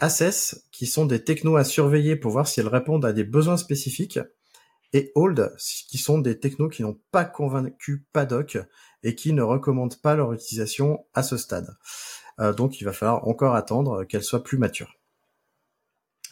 [0.00, 3.56] Assess, qui sont des technos à surveiller pour voir si elles répondent à des besoins
[3.56, 4.20] spécifiques.
[4.92, 5.54] Et Hold,
[5.88, 8.58] qui sont des technos qui n'ont pas convaincu Paddock
[9.02, 11.76] et qui ne recommandent pas leur utilisation à ce stade.
[12.40, 14.97] Euh, donc il va falloir encore attendre qu'elles soient plus matures.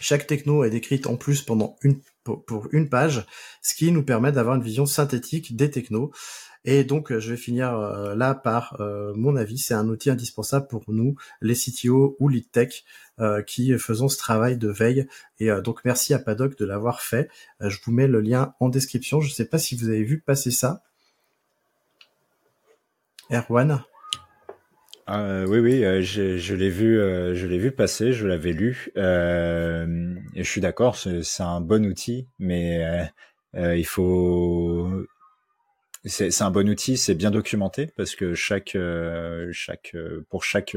[0.00, 3.26] Chaque techno est décrite en plus pendant une, pour, une page,
[3.62, 6.12] ce qui nous permet d'avoir une vision synthétique des technos.
[6.64, 9.58] Et donc, je vais finir euh, là par euh, mon avis.
[9.58, 12.84] C'est un outil indispensable pour nous, les CTO ou lead tech,
[13.20, 15.06] euh, qui faisons ce travail de veille.
[15.38, 17.30] Et donc, merci à Paddock de l'avoir fait.
[17.60, 19.20] je vous mets le lien en description.
[19.20, 20.82] Je ne sais pas si vous avez vu passer ça.
[23.30, 23.84] Erwan?
[25.08, 28.88] Euh, oui, oui, euh, je, l'ai vu, euh, je l'ai vu passer, je l'avais lu.
[28.96, 33.08] Euh, et je suis d'accord, c'est, un bon outil, mais
[33.54, 35.06] il faut.
[36.04, 38.76] C'est, un bon outil, c'est bien documenté parce que chaque,
[39.52, 39.96] chaque,
[40.28, 40.76] pour chaque,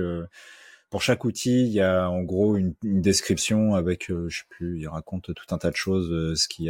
[0.89, 4.88] pour chaque outil, il y a en gros une, description avec, je sais plus, il
[4.88, 6.69] raconte tout un tas de choses, ce qui,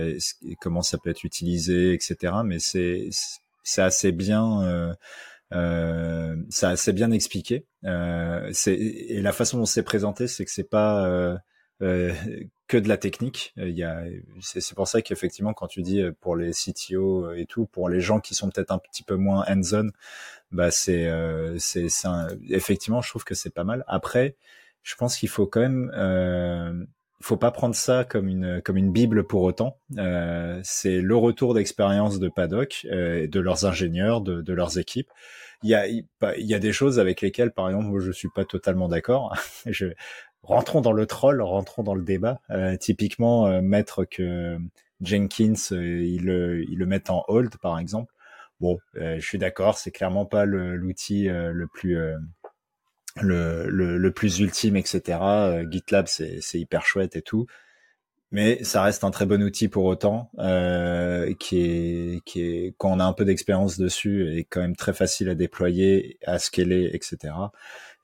[0.62, 2.34] comment ça peut être utilisé, etc.
[2.46, 3.10] Mais c'est,
[3.64, 4.96] c'est assez bien
[5.54, 7.66] euh, ça c'est bien expliqué.
[7.86, 11.38] Euh, et la façon dont c'est présenté, c'est que c'est pas euh,
[11.82, 12.14] euh,
[12.68, 13.54] que de la technique.
[13.58, 18.02] Il c'est, pour ça qu'effectivement, quand tu dis pour les CTO et tout, pour les
[18.02, 19.90] gens qui sont peut-être un petit peu moins hands-on,
[20.52, 21.12] bah c'est,
[21.60, 21.88] c'est,
[22.50, 23.84] effectivement, je trouve que c'est pas mal.
[23.88, 24.36] Après,
[24.84, 26.88] je pense qu'il faut quand même
[27.22, 29.78] faut pas prendre ça comme une comme une bible pour autant.
[29.98, 35.10] Euh, c'est le retour d'expérience de Paddock, euh, de leurs ingénieurs, de, de, leurs équipes.
[35.64, 36.06] Il y a il
[36.38, 39.36] y a des choses avec lesquelles, par exemple, moi je suis pas totalement d'accord.
[39.66, 39.88] je
[40.44, 42.42] rentrons dans le troll, rentrons dans le débat.
[42.50, 44.58] Euh, typiquement, euh, mettre que
[45.02, 48.14] Jenkins euh, il le il le met en hold, par exemple.
[48.60, 51.98] Bon, je suis d'accord, c'est clairement pas l'outil le plus
[53.22, 55.20] le, le, le, plus ultime, etc.
[55.22, 57.48] Euh, GitLab, c'est hyper chouette et tout.
[58.32, 62.92] Mais ça reste un très bon outil pour autant, euh, qui est, qui est, quand
[62.92, 66.92] on a un peu d'expérience dessus, est quand même très facile à déployer, à scaler,
[66.94, 67.34] etc.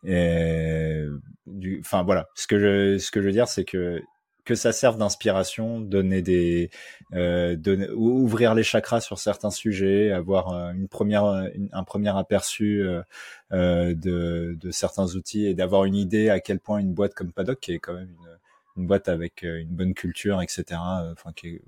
[0.03, 1.03] Et
[1.45, 4.01] du, enfin voilà, ce que je, ce que je veux dire, c'est que
[4.46, 6.70] que ça serve d'inspiration, donner des,
[7.14, 7.58] euh,
[7.96, 13.02] ouvrir les chakras sur certains sujets, avoir euh, une première, un premier aperçu euh,
[13.52, 17.32] euh, de, de, certains outils et d'avoir une idée à quel point une boîte comme
[17.32, 20.80] Paddock, qui est quand même une, une boîte avec une bonne culture, etc.,
[21.12, 21.62] enfin qui est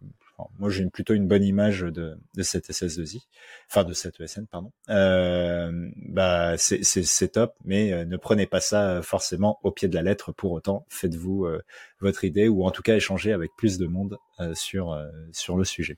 [0.60, 3.24] moi j'ai plutôt une bonne image de, de cette SS2I,
[3.70, 4.72] enfin de cette ESN pardon.
[4.90, 10.04] Euh, bah c'est top, mais euh, ne prenez pas ça forcément au pied de la
[10.04, 10.86] lettre pour autant.
[10.90, 11.62] Faites-vous euh,
[12.00, 14.98] votre idée ou en tout cas échangez avec plus de monde euh, sur
[15.32, 15.98] sur le sujet.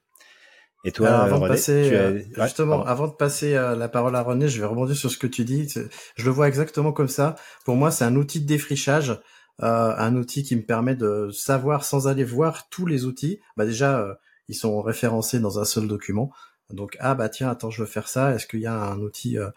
[0.85, 4.65] Et toi, avant de passer, justement, avant de passer la parole à René, je vais
[4.65, 5.67] rebondir sur ce que tu dis.
[6.15, 7.35] Je le vois exactement comme ça.
[7.65, 9.19] Pour moi, c'est un outil de défrichage,
[9.61, 13.41] euh, un outil qui me permet de savoir sans aller voir tous les outils.
[13.57, 14.17] Bah déjà,
[14.49, 16.33] ils sont référencés dans un seul document.
[16.69, 18.33] Donc ah bah tiens attends je veux faire ça.
[18.35, 19.49] Est-ce qu'il y a un outil euh,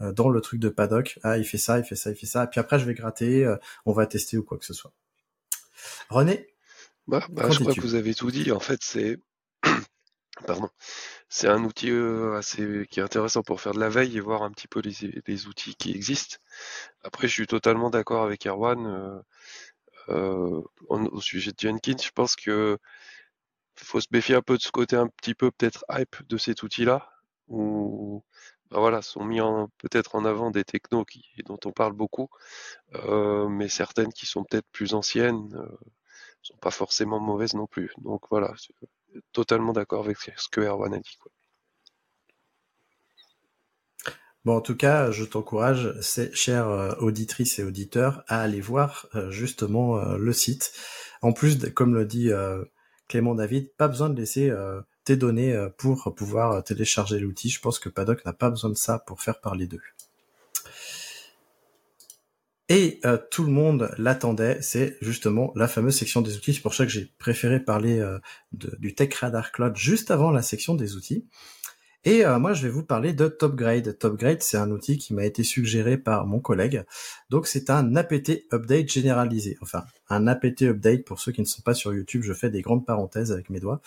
[0.00, 1.18] euh, dans le truc de Paddock?
[1.22, 2.44] Ah il fait ça, il fait ça, il fait ça.
[2.44, 4.92] Et puis après je vais gratter, euh, on va tester ou quoi que ce soit.
[6.10, 6.48] René?
[7.08, 8.52] Bah, bah je crois que vous avez tout dit.
[8.52, 9.18] En fait c'est
[10.46, 10.68] pardon
[11.28, 11.92] c'est un outil
[12.36, 15.22] assez qui est intéressant pour faire de la veille et voir un petit peu les,
[15.26, 16.38] les outils qui existent.
[17.04, 19.22] Après, je suis totalement d'accord avec Erwan
[20.08, 22.02] au sujet de Jenkins.
[22.02, 22.78] Je pense que
[23.84, 26.62] faut se méfier un peu de ce côté un petit peu peut-être hype de cet
[26.62, 27.10] outil-là,
[27.48, 28.24] où
[28.70, 29.40] bah voilà, sont mis
[29.78, 32.28] peut-être en avant des technos qui, dont on parle beaucoup,
[32.94, 35.78] euh, mais certaines qui sont peut-être plus anciennes euh,
[36.42, 37.92] sont pas forcément mauvaises non plus.
[37.98, 38.54] Donc voilà,
[39.32, 41.18] totalement d'accord avec ce que Erwan a dit.
[44.46, 46.00] Bon, en tout cas, je t'encourage,
[46.32, 50.72] chères euh, auditrices et auditeurs, à aller voir euh, justement euh, le site.
[51.20, 52.30] En plus, comme le dit
[53.10, 54.54] Clément David, pas besoin de laisser
[55.04, 57.50] tes données pour pouvoir télécharger l'outil.
[57.50, 59.82] Je pense que Paddock n'a pas besoin de ça pour faire parler d'eux.
[62.68, 63.00] Et
[63.32, 66.54] tout le monde l'attendait, c'est justement la fameuse section des outils.
[66.54, 68.00] C'est pour ça que j'ai préféré parler
[68.52, 71.26] du Tech Radar Cloud juste avant la section des outils.
[72.04, 73.98] Et euh, moi, je vais vous parler de TopGrade.
[73.98, 76.84] TopGrade, c'est un outil qui m'a été suggéré par mon collègue.
[77.28, 79.58] Donc, c'est un apt update généralisé.
[79.60, 82.22] Enfin, un apt update pour ceux qui ne sont pas sur YouTube.
[82.22, 83.82] Je fais des grandes parenthèses avec mes doigts.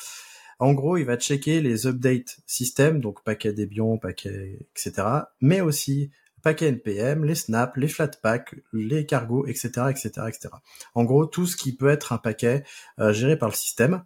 [0.59, 5.07] En gros, il va checker les updates système, donc paquet Debian, paquet, etc.
[5.41, 6.11] Mais aussi
[6.43, 10.49] paquet NPM, les snaps, les flatpaks, les cargos, etc., etc., etc.
[10.93, 12.63] En gros, tout ce qui peut être un paquet
[12.99, 14.03] euh, géré par le système.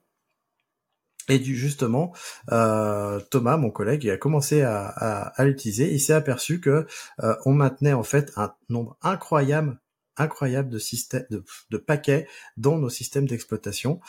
[1.30, 2.14] Et du, justement,
[2.52, 5.92] euh, Thomas, mon collègue, il a commencé à, à, l'utiliser.
[5.94, 6.88] Il s'est aperçu que
[7.24, 9.80] euh, on maintenait en fait un nombre incroyable,
[10.16, 14.00] incroyable de systèmes, de, paquets dans nos systèmes d'exploitation,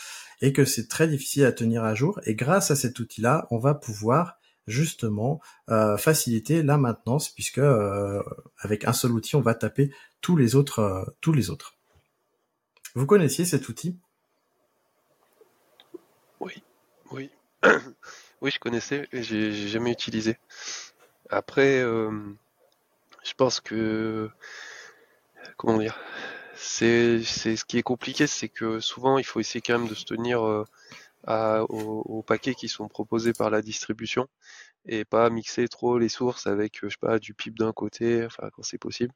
[0.41, 2.21] et que c'est très difficile à tenir à jour.
[2.25, 4.39] Et grâce à cet outil-là, on va pouvoir
[4.69, 5.41] justement
[5.71, 7.61] euh, faciliter la maintenance, puisque
[8.59, 9.91] avec un seul outil, on va taper
[10.21, 11.75] tous les autres, tous les autres.
[12.95, 13.99] Vous connaissiez cet outil
[17.11, 17.31] Oui.
[18.40, 20.36] Oui, je connaissais, j'ai jamais utilisé.
[21.28, 22.11] Après, euh,
[23.24, 24.30] je pense que
[25.56, 25.98] comment dire,
[26.54, 30.04] c'est ce qui est compliqué, c'est que souvent il faut essayer quand même de se
[30.04, 30.64] tenir euh,
[31.26, 34.28] à, aux, paquets qui sont proposés par la distribution
[34.89, 38.51] et pas mixer trop les sources avec, je sais pas, du pipe d'un côté, enfin
[38.53, 39.12] quand c'est possible,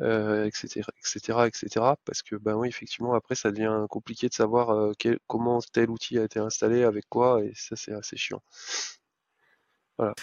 [0.00, 1.96] euh, etc., etc., etc.
[2.04, 5.90] Parce que ben oui, effectivement, après ça devient compliqué de savoir euh, quel, comment tel
[5.90, 8.42] outil a été installé, avec quoi, et ça c'est assez chiant.
[9.98, 10.14] Voilà.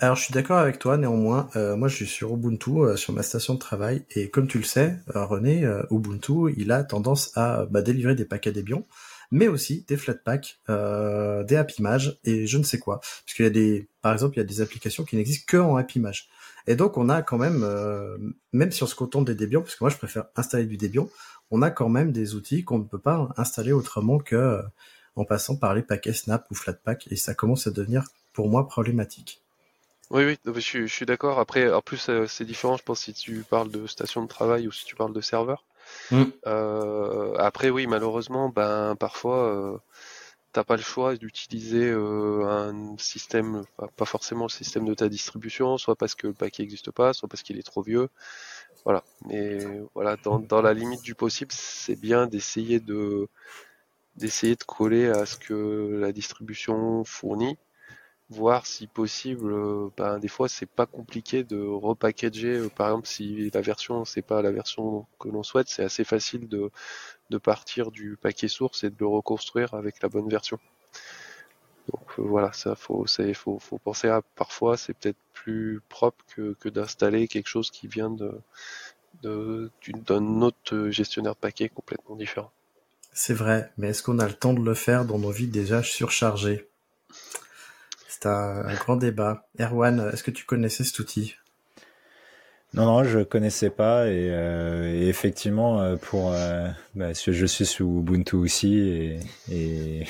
[0.00, 3.12] Alors je suis d'accord avec toi, néanmoins, euh, moi je suis sur Ubuntu, euh, sur
[3.12, 7.30] ma station de travail, et comme tu le sais, euh, René, Ubuntu, il a tendance
[7.36, 8.86] à bah, délivrer des paquets Debian
[9.34, 13.00] mais aussi des Flatpak, euh, des AppImage et je ne sais quoi.
[13.00, 15.56] Parce qu'il y a des, par exemple, il y a des applications qui n'existent que
[15.56, 16.28] en AppImage.
[16.68, 18.16] Et donc on a quand même, euh,
[18.52, 21.08] même si on se contente des Debian, parce que moi je préfère installer du Debian,
[21.50, 24.62] on a quand même des outils qu'on ne peut pas installer autrement que euh,
[25.16, 28.68] en passant par les paquets Snap ou Flatpak, et ça commence à devenir pour moi
[28.68, 29.42] problématique.
[30.10, 31.40] Oui, oui, je, suis, je suis d'accord.
[31.40, 34.68] Après, en plus, euh, c'est différent, je pense, si tu parles de station de travail
[34.68, 35.64] ou si tu parles de serveur.
[36.10, 36.24] Mm.
[36.46, 39.78] Euh, après, oui, malheureusement, ben parfois, euh,
[40.52, 43.64] t'as pas le choix d'utiliser euh, un système,
[43.96, 47.28] pas forcément le système de ta distribution, soit parce que le paquet n'existe pas, soit
[47.28, 48.08] parce qu'il est trop vieux.
[48.84, 49.02] Voilà.
[49.26, 49.58] Mais
[49.94, 53.28] voilà, dans, dans la limite du possible, c'est bien d'essayer de
[54.16, 57.58] d'essayer de coller à ce que la distribution fournit
[58.30, 59.54] voir si possible,
[59.96, 62.56] ben, des fois c'est pas compliqué de repackager.
[62.56, 66.04] Euh, par exemple, si la version c'est pas la version que l'on souhaite, c'est assez
[66.04, 66.70] facile de,
[67.38, 70.58] partir du paquet source et de le reconstruire avec la bonne version.
[71.92, 77.28] Donc euh, voilà, ça faut, faut, penser à parfois c'est peut-être plus propre que, d'installer
[77.28, 78.40] quelque chose qui vient de
[79.22, 82.50] d'un autre gestionnaire de paquets complètement différent.
[83.12, 85.84] C'est vrai, mais est-ce qu'on a le temps de le faire dans nos vies déjà
[85.84, 86.68] surchargées?
[88.26, 89.46] Un, grand débat.
[89.58, 91.36] Erwan, est-ce que tu connaissais cet outil?
[92.74, 98.00] Non, non, je connaissais pas et, euh, effectivement euh, pour euh, bah, je suis sous
[98.00, 100.04] Ubuntu aussi et,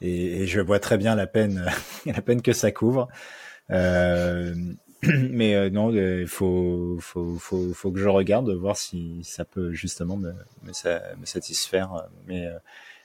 [0.00, 1.66] je vois très bien la peine
[2.06, 3.08] la peine que ça couvre.
[3.70, 10.32] mais non, il faut, que je regarde voir si ça peut justement me,
[11.24, 12.06] satisfaire.
[12.26, 12.46] Mais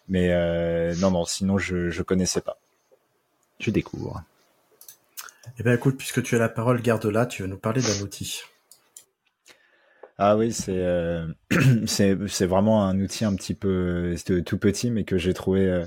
[0.09, 2.59] mais non, non, sinon je je connaissais pas.
[3.59, 4.23] Je découvre.
[5.59, 8.41] Eh bien, écoute, puisque tu as la parole, garde-la, tu veux nous parler d'un outil.
[10.17, 11.27] Ah oui, c'est euh,
[11.87, 15.85] c'est vraiment un outil un petit peu tout petit, mais que j'ai trouvé euh,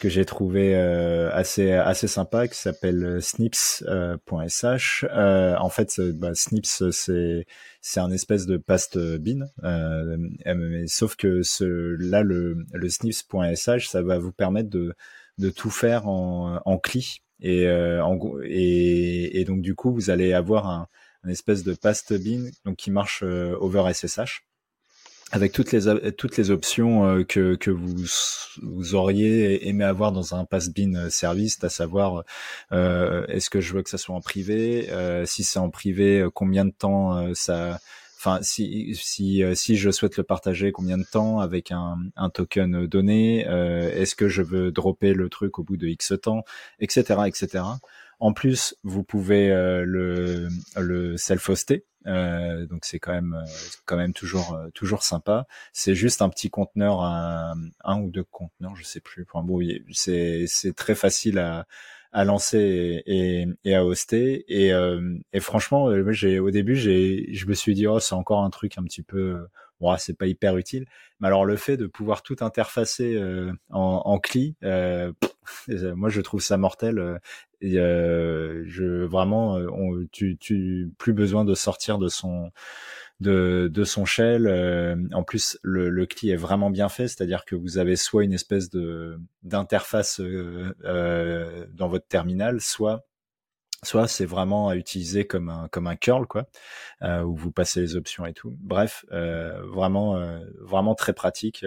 [0.00, 5.04] que j'ai trouvé euh, assez assez sympa, qui s'appelle snips.sh.
[5.04, 7.46] en fait, bah, snips c'est
[7.80, 14.02] c'est un espèce de paste bin, mais sauf que ce là le le snips.sh, ça
[14.02, 14.94] va vous permettre de
[15.38, 17.22] de tout faire en, en CLI.
[17.40, 17.62] Et,
[18.44, 20.88] et, et, donc du coup, vous allez avoir un,
[21.28, 24.44] espèce de past bin donc qui marche over SSH
[25.30, 27.94] avec toutes les toutes les options que que vous
[28.62, 32.24] vous auriez aimé avoir dans un pass bin service, à savoir
[32.72, 36.26] euh, est-ce que je veux que ça soit en privé, euh, si c'est en privé,
[36.34, 37.78] combien de temps ça
[38.18, 42.30] enfin si si euh, si je souhaite le partager combien de temps avec un, un
[42.30, 46.42] token donné euh, est-ce que je veux dropper le truc au bout de x temps
[46.80, 47.64] etc etc
[48.18, 53.44] en plus vous pouvez euh, le le self hoster donc c'est quand même
[53.84, 55.46] quand même toujours toujours sympa.
[55.74, 57.54] C'est juste un petit conteneur un,
[57.84, 59.60] un ou deux conteneurs je sais plus bon
[59.92, 61.66] c'est c'est très facile à
[62.12, 64.44] à lancer et, et, à hoster.
[64.48, 68.14] Et, euh, et franchement, euh, j'ai au début, j'ai, je me suis dit, oh, c'est
[68.14, 69.46] encore un truc un petit peu,
[69.80, 70.86] bon, c'est pas hyper utile.
[71.20, 75.12] Mais alors le fait de pouvoir tout interfacer euh, en, en CLI, euh,
[75.68, 77.20] moi je trouve ça mortel.
[77.60, 79.58] Et, je vraiment,
[80.12, 82.50] tu, tu plus besoin de sortir de son
[83.20, 84.46] de, de son shell.
[84.46, 88.24] Euh, en plus, le, le CLI est vraiment bien fait, c'est-à-dire que vous avez soit
[88.24, 93.04] une espèce de d'interface euh, euh, dans votre terminal, soit
[93.84, 96.48] soit c'est vraiment à utiliser comme un comme un curl quoi
[97.00, 100.20] où vous passez les options et tout bref vraiment
[100.60, 101.64] vraiment très pratique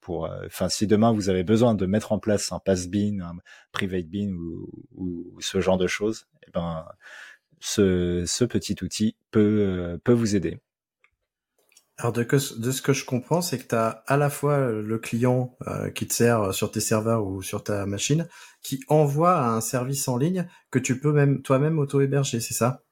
[0.00, 3.36] pour enfin si demain vous avez besoin de mettre en place un pass bin un
[3.70, 6.86] private bin ou, ou ce genre de choses eh ben
[7.62, 10.58] ce, petit outil peut, euh, peut vous aider.
[11.98, 14.98] Alors de, de ce que je comprends, c'est que tu as à la fois le
[14.98, 18.26] client euh, qui te sert sur tes serveurs ou sur ta machine,
[18.62, 22.82] qui envoie un service en ligne que tu peux même toi-même auto-héberger, c'est ça?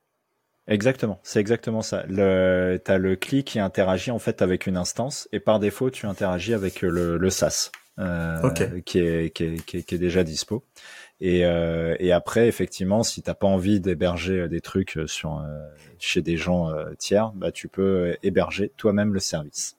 [0.68, 2.04] Exactement, c'est exactement ça.
[2.08, 6.06] Le, as le CLI qui interagit en fait avec une instance et par défaut tu
[6.06, 10.64] interagis avec le, le SaaS euh, qui, est, qui, est, qui, est, déjà dispo.
[11.20, 15.44] Et, euh, et après, effectivement, si t'as pas envie d'héberger euh, des trucs euh, sur
[15.98, 19.76] chez des gens tiers, bah tu peux héberger toi-même le service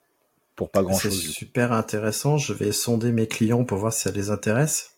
[0.55, 1.19] pour pas grand chose.
[1.19, 2.37] C'est super intéressant.
[2.37, 4.97] Je vais sonder mes clients pour voir si ça les intéresse.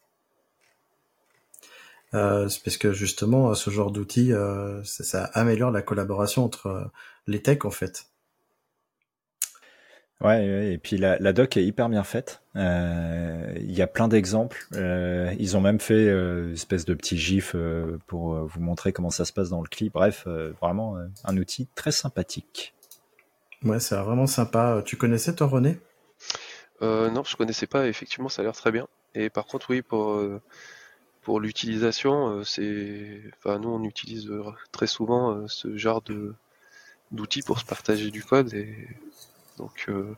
[2.13, 6.91] Euh, parce que justement, ce genre d'outil, euh, ça, ça, améliore la collaboration entre
[7.25, 8.07] les techs en fait.
[10.23, 12.41] Ouais, et puis la, la, doc est hyper bien faite.
[12.55, 14.65] Euh, il y a plein d'exemples.
[14.73, 18.93] Euh, ils ont même fait euh, une espèce de petit gif euh, pour vous montrer
[18.93, 19.91] comment ça se passe dans le clip.
[19.93, 20.25] Bref,
[20.61, 22.73] vraiment un outil très sympathique.
[23.63, 24.81] Ouais, c'est vraiment sympa.
[24.85, 25.77] Tu connaissais toi, René?
[26.81, 27.87] Non, je connaissais pas.
[27.87, 28.87] Effectivement, ça a l'air très bien.
[29.15, 30.21] Et par contre, oui, pour
[31.21, 34.29] pour l'utilisation, c'est, enfin, nous, on utilise
[34.71, 36.33] très souvent ce genre de
[37.11, 38.87] d'outils pour se partager du code et
[39.57, 40.15] donc euh,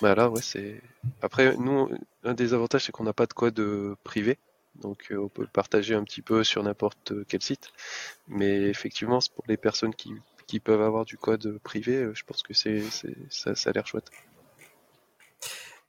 [0.00, 0.80] bah ouais, c'est.
[1.20, 1.90] Après, nous,
[2.24, 4.38] un des avantages, c'est qu'on n'a pas de code euh, privé.
[4.76, 7.70] Donc euh, on peut le partager un petit peu sur n'importe quel site.
[8.28, 10.12] Mais effectivement, pour les personnes qui,
[10.46, 12.82] qui peuvent avoir du code privé, je pense que c'est,
[13.30, 14.10] ça, ça a l'air chouette.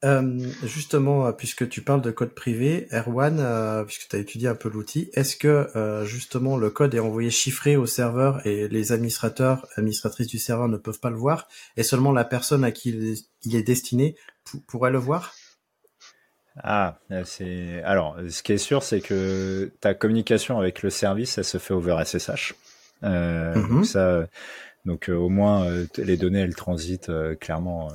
[0.04, 4.50] Euh, justement, euh, puisque tu parles de code privé, Erwan, euh, puisque tu as étudié
[4.50, 5.70] un peu l'outil, est-ce que
[6.06, 10.78] justement le code est envoyé chiffré au serveur et les administrateurs, administratrices du serveur ne
[10.78, 11.48] peuvent pas le voir,
[11.78, 14.16] et seulement la personne à qui il est destiné
[14.68, 15.34] pourrait le voir?
[16.62, 21.46] Ah, c'est alors ce qui est sûr, c'est que ta communication avec le service, elle
[21.46, 22.54] se fait over SSH.
[23.04, 23.70] Euh, mm-hmm.
[23.70, 24.28] Donc ça,
[24.86, 25.66] donc au moins
[25.98, 27.90] les données, elles transitent clairement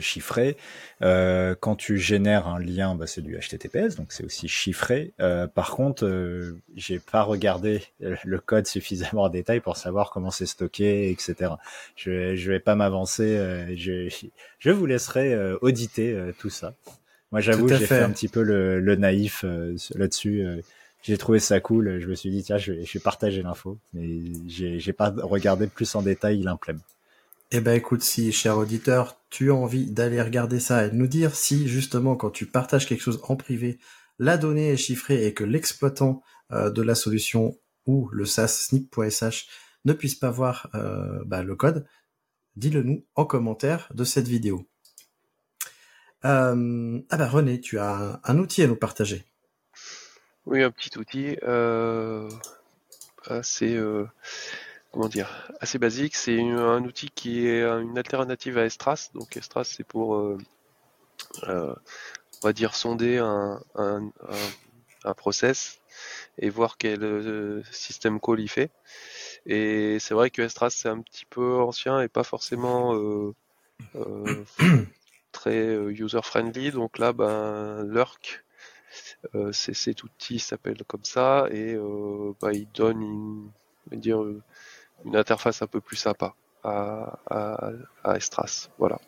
[0.00, 0.56] chiffré.
[1.02, 5.12] Euh, quand tu génères un lien, bah, c'est du HTTPS, donc c'est aussi chiffré.
[5.20, 10.30] Euh, par contre, euh, j'ai pas regardé le code suffisamment en détail pour savoir comment
[10.30, 11.52] c'est stocké, etc.
[11.96, 13.36] Je, je vais pas m'avancer.
[13.76, 14.08] je,
[14.58, 16.74] je vous laisserai auditer tout ça.
[17.32, 18.00] Moi, j'avoue, j'ai fait.
[18.00, 19.44] un petit peu le, le naïf
[19.94, 20.46] là-dessus.
[21.02, 21.98] j'ai trouvé ça cool.
[21.98, 24.06] Je me suis dit tiens, je vais, je vais partager l'info, mais
[24.46, 26.80] j'ai pas regardé plus en détail l'implème.
[27.54, 31.06] Eh ben écoute, si cher auditeur, tu as envie d'aller regarder ça et de nous
[31.06, 33.78] dire si justement quand tu partages quelque chose en privé,
[34.18, 36.22] la donnée est chiffrée et que l'exploitant
[36.52, 39.48] euh, de la solution ou le SaaS snip.sh
[39.84, 41.86] ne puisse pas voir euh, bah, le code,
[42.56, 44.66] dis-le nous en commentaire de cette vidéo.
[46.24, 49.26] Euh, ah bah René, tu as un, outil à nous partager.
[50.46, 51.36] Oui, un petit outil
[53.26, 53.78] assez
[54.92, 56.14] comment dire, assez basique.
[56.14, 59.10] C'est un outil qui est une alternative à Estras.
[59.14, 60.38] Donc Estras, c'est pour, euh,
[61.44, 61.74] euh,
[62.42, 64.10] on va dire, sonder un, un,
[65.04, 65.80] un, process
[66.38, 68.70] et voir quel euh, système call il fait.
[69.46, 72.94] Et c'est vrai que Estras, c'est un petit peu ancien et pas forcément
[75.32, 76.70] très user-friendly.
[76.70, 78.44] Donc là, ben, Lurk
[79.34, 81.76] euh, cet outil s'appelle comme ça et
[82.40, 83.50] bah, il donne une,
[83.98, 84.22] dire,
[85.04, 86.34] une interface un peu plus sympa
[86.64, 87.18] à,
[88.04, 88.68] à, Estras.
[88.78, 88.98] Voilà.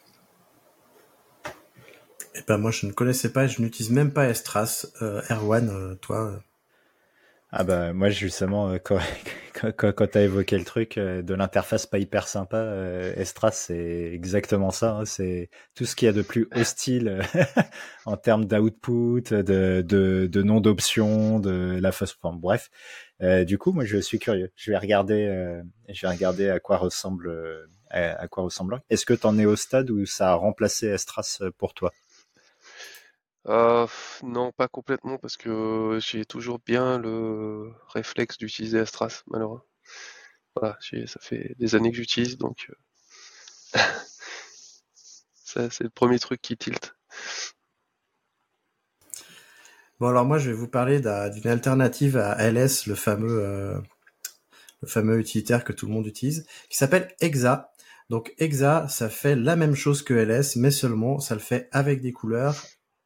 [2.36, 4.86] Eh ben moi je ne connaissais pas, je n'utilise même pas Estras.
[5.30, 6.40] Erwan, toi
[7.56, 8.98] ah bah moi justement euh, quand
[9.54, 13.52] quand, quand tu as évoqué le truc euh, de l'interface pas hyper sympa, euh, Estras
[13.52, 14.96] c'est exactement ça.
[14.96, 17.20] Hein, c'est tout ce qu'il y a de plus hostile
[18.06, 22.16] en termes d'output, de, de, de nom d'option, de la façon.
[22.20, 22.70] Enfin, bref.
[23.46, 24.52] Du coup, moi je suis curieux.
[24.56, 28.80] Je vais regarder, je vais à quoi ressemble, à, quoi ressemble.
[28.90, 31.92] Est-ce que tu en es au stade où ça a remplacé Estras pour toi?
[33.46, 33.86] Euh,
[34.22, 39.66] non, pas complètement, parce que j'ai toujours bien le réflexe d'utiliser Astras, malheureusement.
[40.56, 42.70] Voilà, ça fait des années que j'utilise, donc
[43.74, 43.80] euh,
[45.70, 46.94] c'est le premier truc qui tilte.
[50.00, 53.78] Bon, alors moi, je vais vous parler d'une alternative à LS, le fameux, euh,
[54.82, 57.70] le fameux utilitaire que tout le monde utilise, qui s'appelle Exa.
[58.10, 62.00] Donc Exa, ça fait la même chose que LS, mais seulement ça le fait avec
[62.02, 62.60] des couleurs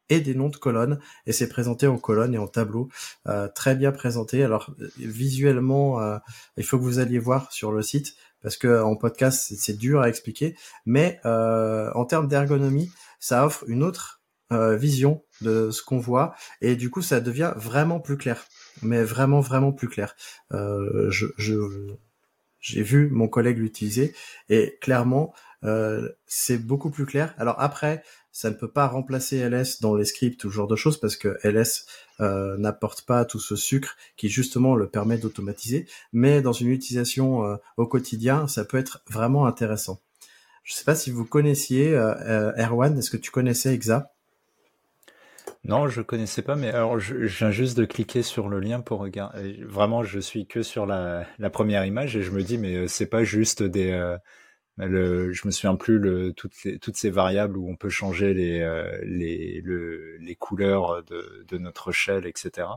[0.09, 2.89] et des noms de colonnes et c'est présenté en colonne et en tableau
[3.27, 6.17] euh, très bien présenté alors visuellement euh,
[6.57, 10.01] il faut que vous alliez voir sur le site parce que en podcast c'est dur
[10.01, 14.18] à expliquer mais en termes d'ergonomie ça offre une autre
[14.51, 18.47] vision de ce qu'on voit et du coup ça devient vraiment plus clair
[18.81, 20.17] mais vraiment vraiment plus clair
[20.51, 21.55] je, je
[22.59, 24.15] j'ai vu mon collègue l'utiliser
[24.49, 25.35] et clairement
[26.27, 27.35] c'est beaucoup plus clair.
[27.37, 28.03] Alors après,
[28.39, 31.17] ça ne peut pas remplacer LS dans les scripts ou ce genre de choses parce
[31.17, 31.87] que LS
[32.21, 35.89] euh, n'apporte pas tout ce sucre qui justement le permet d'automatiser.
[36.13, 40.01] Mais dans une utilisation euh, au quotidien, ça peut être vraiment intéressant.
[40.63, 44.13] Je sais pas si vous connaissiez euh, Erwan, est-ce que tu connaissais Exa?
[45.69, 49.01] Non, je connaissais pas, mais alors je, viens juste de cliquer sur le lien pour
[49.01, 49.63] regarder.
[49.65, 53.23] Vraiment, je suis que sur la, première image et je me dis, mais c'est pas
[53.23, 54.17] juste des,
[54.87, 58.61] le, je me souviens plus le, toutes, toutes ces variables où on peut changer les,
[58.61, 62.69] euh, les, le, les couleurs de, de notre shell, etc.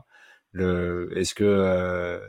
[0.54, 2.20] Est-ce que euh,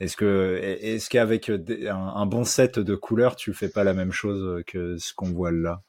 [0.00, 4.62] est-ce que est-ce qu'avec un, bon set de couleurs, tu fais pas la même chose
[4.66, 5.82] que ce qu'on voit là?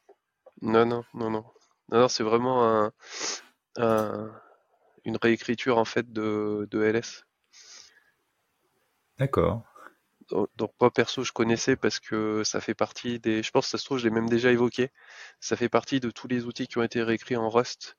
[0.62, 1.46] Non, non, non, non.
[1.92, 2.92] Non, c'est vraiment un,
[3.78, 4.32] un,
[5.06, 7.26] une réécriture en fait de, de LS.
[9.18, 9.64] D'accord.
[10.58, 13.78] Donc moi perso je connaissais parce que ça fait partie des, je pense que ça
[13.78, 14.90] se trouve je l'ai même déjà évoqué,
[15.40, 17.96] ça fait partie de tous les outils qui ont été réécrits en Rust,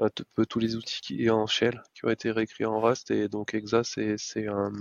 [0.00, 0.08] euh,
[0.48, 3.10] tous les outils qui en Shell qui ont été réécrits en Rust.
[3.10, 4.72] Et donc Exa c'est c'est un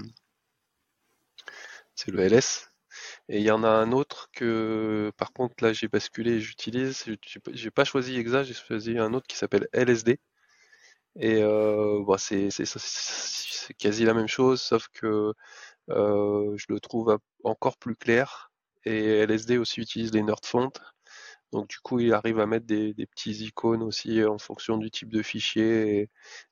[1.96, 2.70] c'est le LS
[3.30, 7.06] et il y en a un autre que par contre là j'ai basculé j'utilise.
[7.54, 10.20] J'ai pas choisi Exa j'ai choisi un autre qui s'appelle LSD
[11.16, 11.41] et
[12.07, 12.49] bah, c'est
[13.78, 15.34] quasi la même chose sauf que
[15.88, 18.51] je le trouve encore plus clair.
[18.86, 20.72] Et LSD aussi utilise les nerd fonts.
[21.53, 25.09] Donc du coup, il arrive à mettre des, petits icônes aussi en fonction du type
[25.09, 26.09] de fichier.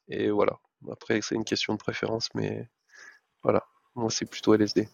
[0.07, 0.59] Et, voilà.
[0.91, 2.69] Après, c'est une question de préférence, mais
[3.43, 3.65] voilà.
[3.95, 4.87] Moi, c'est plutôt LSD.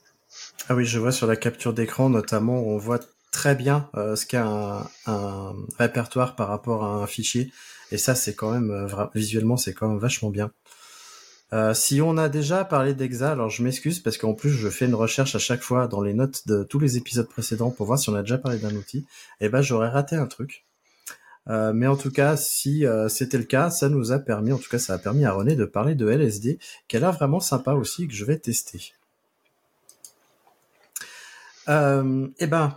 [0.70, 3.00] Ah oui, je vois sur la capture d'écran notamment, on voit
[3.32, 4.88] très bien euh, ce qu'est un,
[5.78, 7.52] répertoire par rapport à un fichier.
[7.92, 10.52] Et ça, c'est quand même, euh, visuellement, c'est quand même vachement bien.
[11.54, 14.86] Euh, si on a déjà parlé d'Exa, alors je m'excuse parce qu'en plus je fais
[14.86, 17.98] une recherche à chaque fois dans les notes de tous les épisodes précédents pour voir
[17.98, 19.06] si on a déjà parlé d'un outil.
[19.40, 20.66] Et eh ben j'aurais raté un truc.
[21.50, 24.80] Mais en tout cas, si c'était le cas, ça nous a permis, en tout cas
[24.80, 26.60] ça a permis à René de parler de LSD,
[26.90, 28.92] qui a vraiment sympa aussi, que je vais tester.
[31.70, 32.76] Eh ben,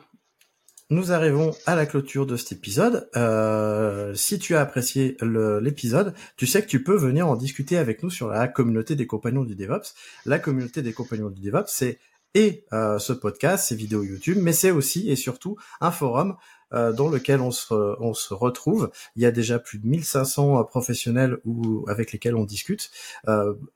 [0.91, 3.09] nous arrivons à la clôture de cet épisode.
[3.17, 8.03] Euh, si tu as apprécié l'épisode, tu sais que tu peux venir en discuter avec
[8.03, 9.95] nous sur la communauté des compagnons du DevOps.
[10.27, 11.99] La communauté des compagnons du DevOps, c'est
[12.35, 16.37] et euh, ce podcast, ces vidéos YouTube, mais c'est aussi et surtout un forum
[16.73, 18.93] euh, dans lequel on se, retrouve.
[19.17, 22.91] Il y a déjà plus de 1500 euh, professionnels ou avec lesquels on discute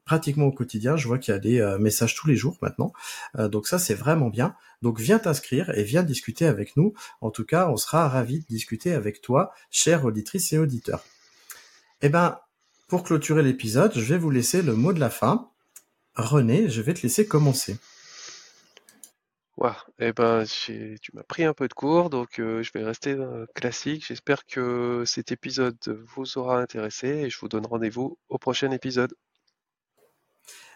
[0.05, 0.97] pratiquement au quotidien.
[0.97, 2.93] Je vois qu'il y a des messages tous les jours maintenant.
[3.37, 4.55] donc ça, c'est vraiment bien.
[4.83, 6.95] Donc viens t'inscrire et viens discuter avec nous.
[7.21, 11.05] En tout cas, on sera ravis de discuter avec toi, chère auditrice et auditeur.
[12.03, 12.39] Eh ben,
[12.87, 15.51] pour clôturer l'épisode, je vais vous laisser le mot de la fin.
[16.15, 17.77] René, je vais te laisser commencer.
[19.57, 23.17] Ouais, eh ben, tu m'as pris un peu de cours, donc je vais rester
[23.55, 24.05] classique.
[24.09, 25.77] J'espère que cet épisode
[26.17, 29.15] vous aura intéressé et je vous donne rendez-vous au prochain épisode.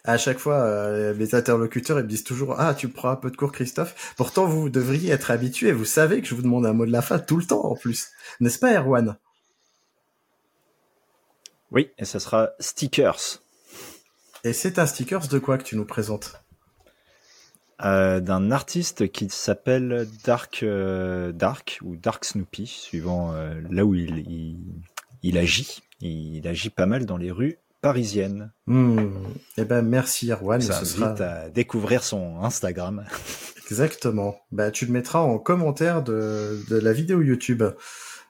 [0.04, 3.36] À chaque fois, mes interlocuteurs ils me disent toujours Ah, tu prends un peu de
[3.36, 4.14] cours, Christophe.
[4.16, 5.72] Pourtant, vous devriez être habitué.
[5.72, 7.74] Vous savez que je vous demande un mot de la fin tout le temps en
[7.74, 8.10] plus.
[8.38, 9.18] N'est-ce pas, Erwan?
[11.72, 13.42] Oui, et ça sera stickers.
[14.44, 16.32] Et c'est un stickers de quoi que tu nous présentes?
[17.84, 23.94] Euh, D'un artiste qui s'appelle Dark euh, Dark ou Dark Snoopy, suivant euh, là où
[23.94, 24.56] il, il,
[25.22, 25.82] il, agit.
[26.00, 28.50] Il agit pas mal dans les rues parisiennes.
[28.66, 29.10] Hmm.
[29.56, 30.60] Eh ben merci Erwan.
[30.60, 31.10] Ça invite sera...
[31.10, 33.04] à découvrir son Instagram.
[33.66, 34.36] Exactement.
[34.50, 37.62] Bah tu le mettras en commentaire de, de la vidéo YouTube.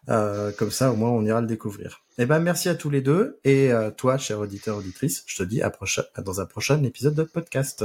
[0.09, 2.01] Euh, comme ça, au moins, on ira le découvrir.
[2.19, 3.39] Eh ben, merci à tous les deux.
[3.45, 7.15] Et euh, toi, cher auditeur, auditrice, je te dis à prochain, dans un prochain épisode
[7.15, 7.85] de podcast.